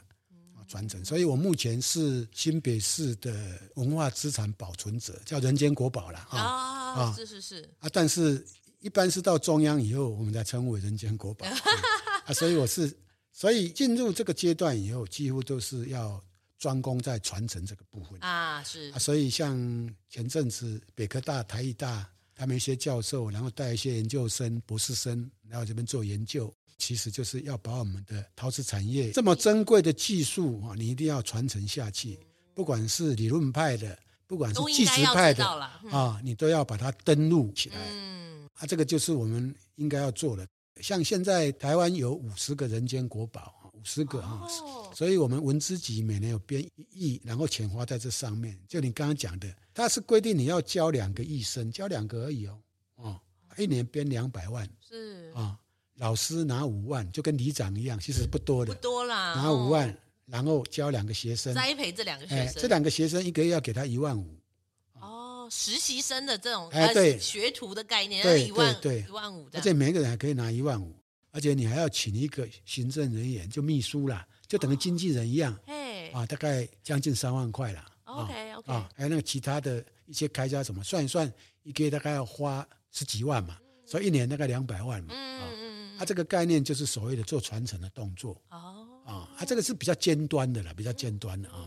[0.57, 3.33] 啊，传承，所以我目前是新北市的
[3.77, 7.71] 文化资产保存者，叫人间国宝了啊啊，是是是。
[7.79, 8.45] 啊，但是
[8.81, 11.47] 一般是到中央以后，我们才称为人间国宝。
[12.27, 12.93] 啊，所以我是，
[13.31, 16.21] 所以进入这个阶段以后，几乎都是要
[16.59, 18.91] 专攻在传承这个部分啊，是。
[18.91, 19.57] 啊，所以像
[20.09, 22.09] 前阵子北科大、台艺大。
[22.35, 32.19] 他们一些教授，然后带一些研究生、博士生，然后这边做研究，其实就是要把我们的陶瓷产业这么珍贵的技术啊，你一定要传承下去。
[32.55, 35.47] 不管是理论派的，不管是技术派的
[35.91, 37.77] 啊，你都要把它登录起来。
[37.91, 40.47] 嗯，啊，这个就是我们应该要做的。
[40.81, 43.62] 像现在台湾有五十个人间国宝。
[43.83, 44.47] 五十个啊，
[44.95, 48.57] 所以我们文资局每年有编一亿，然后钱花在这上面。
[48.69, 52.61] 就你刚刚讲的，它是规定你要教两个医生，教两个而已哦，
[52.95, 53.21] 哦，
[53.59, 55.33] 一年编两百万，是。
[55.35, 55.59] 啊，
[55.97, 59.93] 老师拿五万，就跟里长一样，其实不多的，不多啦，拿五万，
[60.27, 64.39] 然后教两个学生，栽培这两个学生，这两个学生一个月要给他一万五。
[65.01, 70.95] 哦，实习生的这种哎，对，学徒的概念，对一万对一万五，而且每个人还可以拿一万五，
[71.33, 77.85] 而且你还要请一个行政人员，就秘书啦，就等于经纪人一样，嘿，啊，大概将近三万块啦。
[78.05, 85.15] OK OK，啊，还有那个其他的一些开销什么，算一算，一个月大概要花十几万嘛，所以一年大概两百万嘛。
[85.15, 85.99] 嗯嗯嗯。
[85.99, 88.41] 啊，这个概念就是所谓的做传承的动作。
[88.51, 88.87] 哦。
[89.07, 91.67] 啊，啊，这个是比较尖端的了，比较尖端的啊。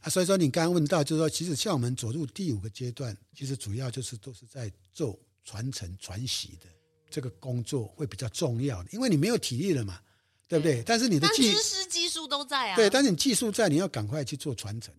[0.00, 6.66] 啊，所以说你刚刚问到，就是说，其实像我们走入第五个阶段，其实主要就是都是在做传承传习的
[7.14, 10.00] 这个工作会比较重要的，因为你没有体力了嘛，
[10.48, 10.82] 对不对？
[10.82, 12.74] 但是你的技知识技术都在啊。
[12.74, 14.92] 对，但是你技术在，你要赶快去做传承。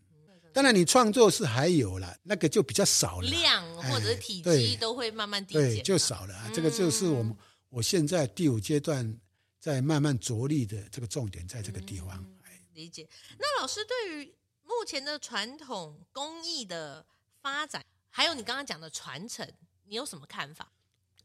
[0.53, 6.33] 当然，你创作是还有了，那个就比较少了，量或者是体积都会慢慢递减，对，就少了。
[6.45, 7.35] 嗯、这个就是我们
[7.67, 9.19] 我现在第五阶段
[9.59, 12.15] 在慢慢着力的这个重点，在这个地方。
[12.15, 12.39] 嗯、
[12.71, 13.05] 理解。
[13.37, 17.05] 那老师对于目前的传统工艺的
[17.41, 19.45] 发展，还有你刚刚讲的传承，
[19.83, 20.71] 你有什么看法？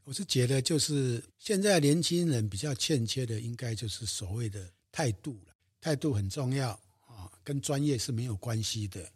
[0.04, 5.54] 我是觉得，就是现在年轻人比较欠缺的，应该就是所谓的态度了。
[5.80, 6.70] 态度很重要
[7.06, 9.08] 啊，跟专业是没有关系的。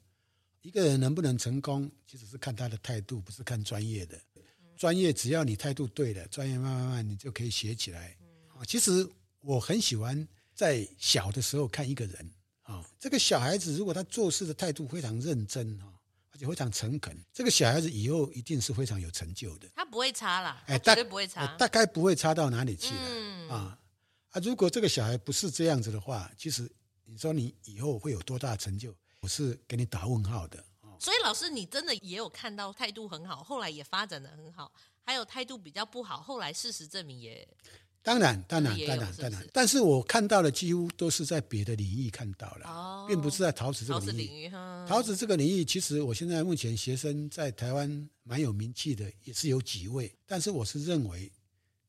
[0.63, 4.19] 一个人能不能成功，其实是看他的态度，不是看专业的。
[4.77, 8.17] 专业只要你态度对了，专业慢慢慢你就可以学起来。
[8.49, 9.07] 啊，其实
[9.41, 12.31] 我很喜欢在小的时候看一个人
[12.63, 15.94] 啊，这个小孩子如果他做事的态度非常认真啊，
[16.35, 19.69] 而且非常诚恳，这个小孩子以后一定是非常有成就的。
[19.77, 23.79] 他不会差啦，哎，绝对不会差，大概不会差到哪里去了啊
[24.31, 24.41] 啊！
[24.43, 26.69] 如果这个小孩不是这样子的话，其实
[27.05, 28.93] 你说你以后会有多大成就？
[29.21, 30.63] 我是给你打问号的，
[30.99, 34.73] 所以老师，你真的也有看到态度很好，后来也发展的很好，
[35.03, 37.47] 还有态度比较不好，后来事实证明也，
[38.05, 44.51] 当然，当然，当然，当然，但是我看到的几乎都是在别的领域看到了，哦，并不是在陶瓷这个领域。
[44.87, 51.33] 陶瓷这个领域，其实我现在目前学生在台湾蛮有名气的，也是有几位，但是我是认为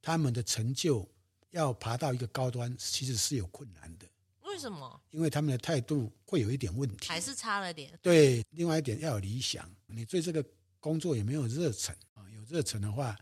[0.01, 1.05] 他们的成就
[1.51, 4.05] 要爬到一个高端，其实是有困难的。
[4.43, 5.01] 为什么？
[5.11, 7.91] 因为他们的态度会有一点问题，还是差了点。
[8.01, 10.41] 对，另外一点要有理想，你对这个
[10.79, 12.23] 工作有没有热忱啊？
[12.33, 13.17] 有热忱的话，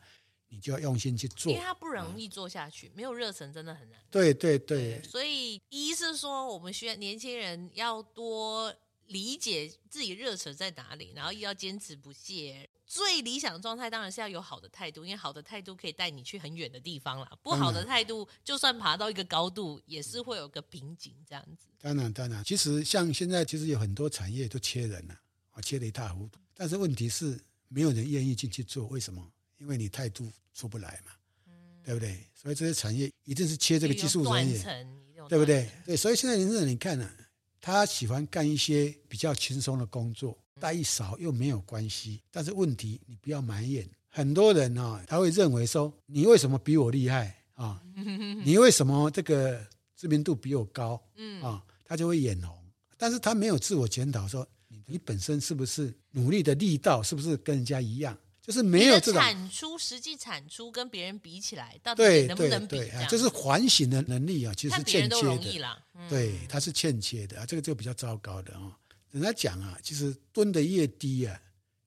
[0.54, 1.52] 你就要用心去做。
[1.52, 4.00] 因为它不容易做下去，没有热忱真的很难。
[4.12, 8.72] 对对对，所以一是说，我们需要年轻人要多
[9.08, 12.70] 理解自己热忱在哪里，然后又要坚持不懈。
[12.86, 17.32] 最理想状态当然是要有好的态度，因为好的态度可以带你去很远的地方啦。
[17.42, 21.66] 不好的态度，就算爬到一个高度，也是会有个瓶颈这样子。
[21.80, 25.20] 当然，当然，其实像现在，其实有很多产业都缺人了，
[25.52, 26.40] 啊，缺得一塌糊涂。
[26.54, 29.28] 但是问题是，没有人愿意进去做，为什么？
[29.64, 31.12] 因为你态度出不来嘛，
[31.48, 31.54] 嗯，
[31.86, 32.20] 对不对？
[32.36, 34.88] 所以这些产业一定是缺这个技术人员，
[35.30, 35.70] 对不对？
[35.86, 37.16] 对，所以现在年轻人，你看呢，啊，
[37.62, 40.38] 他喜欢干一些比较轻松的工作。
[40.60, 43.90] 待遇少又没有关系，但是问题你不要埋怨。
[44.10, 47.82] 很多人啊，他会认为说，你为什么比我厉害啊？
[48.46, 51.02] 你为什么这个知名度比我高？
[51.42, 52.56] 啊，他就会眼红。
[52.98, 54.46] 但是他没有自我检讨，说
[54.86, 58.18] 你本身是不是努力的力道是不是跟人家一样？
[58.46, 62.78] 就是没有这种产出，实际产出跟别人比起来，到底能不能比？
[63.10, 65.84] 就是反省的能力啊，其实是欠缺的。
[66.10, 68.78] 对，他是欠缺的啊，这个就比较糟糕的啊。
[69.12, 71.42] 人家讲啊，其实蹲的越低啊，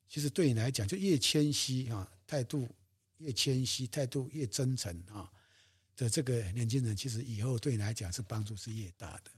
[0.08, 2.66] 其实对你来讲就越谦虚啊，态度
[3.18, 5.28] 越谦虚，态度越真诚啊
[5.94, 9.30] 的这个年轻人，其实以后对你来讲是帮助是越大的。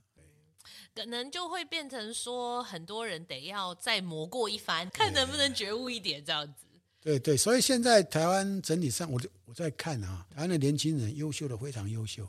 [0.95, 6.68] 可能就会变成说，很多人得要再磨过一番，看能不能觉悟一点这样子。
[7.01, 12.29] 对对，所以现在台湾整体上，我我在看啊，台湾的年轻人优秀的非常优秀，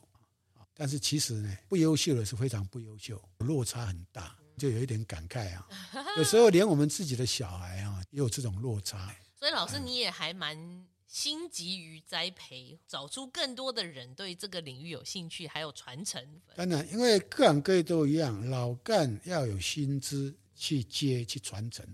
[0.73, 4.35] 但是其实呢，不优秀的是非常不优秀，落差很大。
[4.57, 5.65] 就有一点感慨啊，
[6.17, 9.15] 有时候连我们自己的小孩啊，也有这种落差。
[9.37, 16.21] 所以老师，你也还蛮心急于栽培，找出更多的人对这个领域有兴趣，还有传承。
[16.57, 21.85] 当然，因为各行各业都一样，老干要有薪资去接去传承，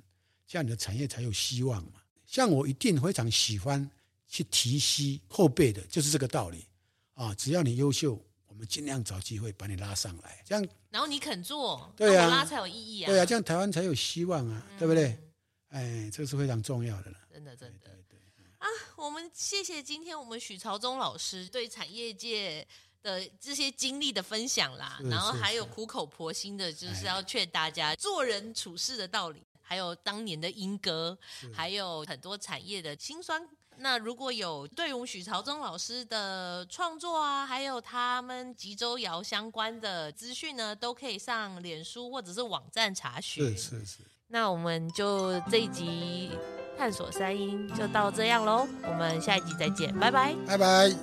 [0.48, 2.02] 这样你的产业才有希望嘛。
[2.26, 3.90] 像我一定非常喜欢
[4.28, 6.66] 去提携后辈的，就是这个道理
[7.14, 7.34] 啊。
[7.36, 8.20] 只要你优秀。
[8.48, 15.20] 我们尽量找机会把你拉上来，这样，然后你肯做，对啊，拉才有意义啊，对啊，这样台湾才有希望啊，嗯、对不对？
[15.72, 22.66] 哎，这个是非常重要的了，真的，真的，对对对啊，我们谢谢今天我们许朝忠老师对产业界
[23.04, 29.44] 的这些经历的分享啦，然后还有苦口婆心的，就是要劝大家做人处事的道理。
[29.66, 31.18] 还有当年的莺歌，
[31.52, 33.46] 还有很多产业的辛酸。
[33.78, 43.44] 那如果有对我们许朝宗老师的创作啊，还有他们吉州窑相关的资讯呢，都可以上脸书或者是网站查询。
[43.58, 43.98] 是是是。
[44.28, 46.32] 那我们就这一集
[46.78, 50.96] 探索山音就到这样喽，我们下一集再见，拜拜，拜拜。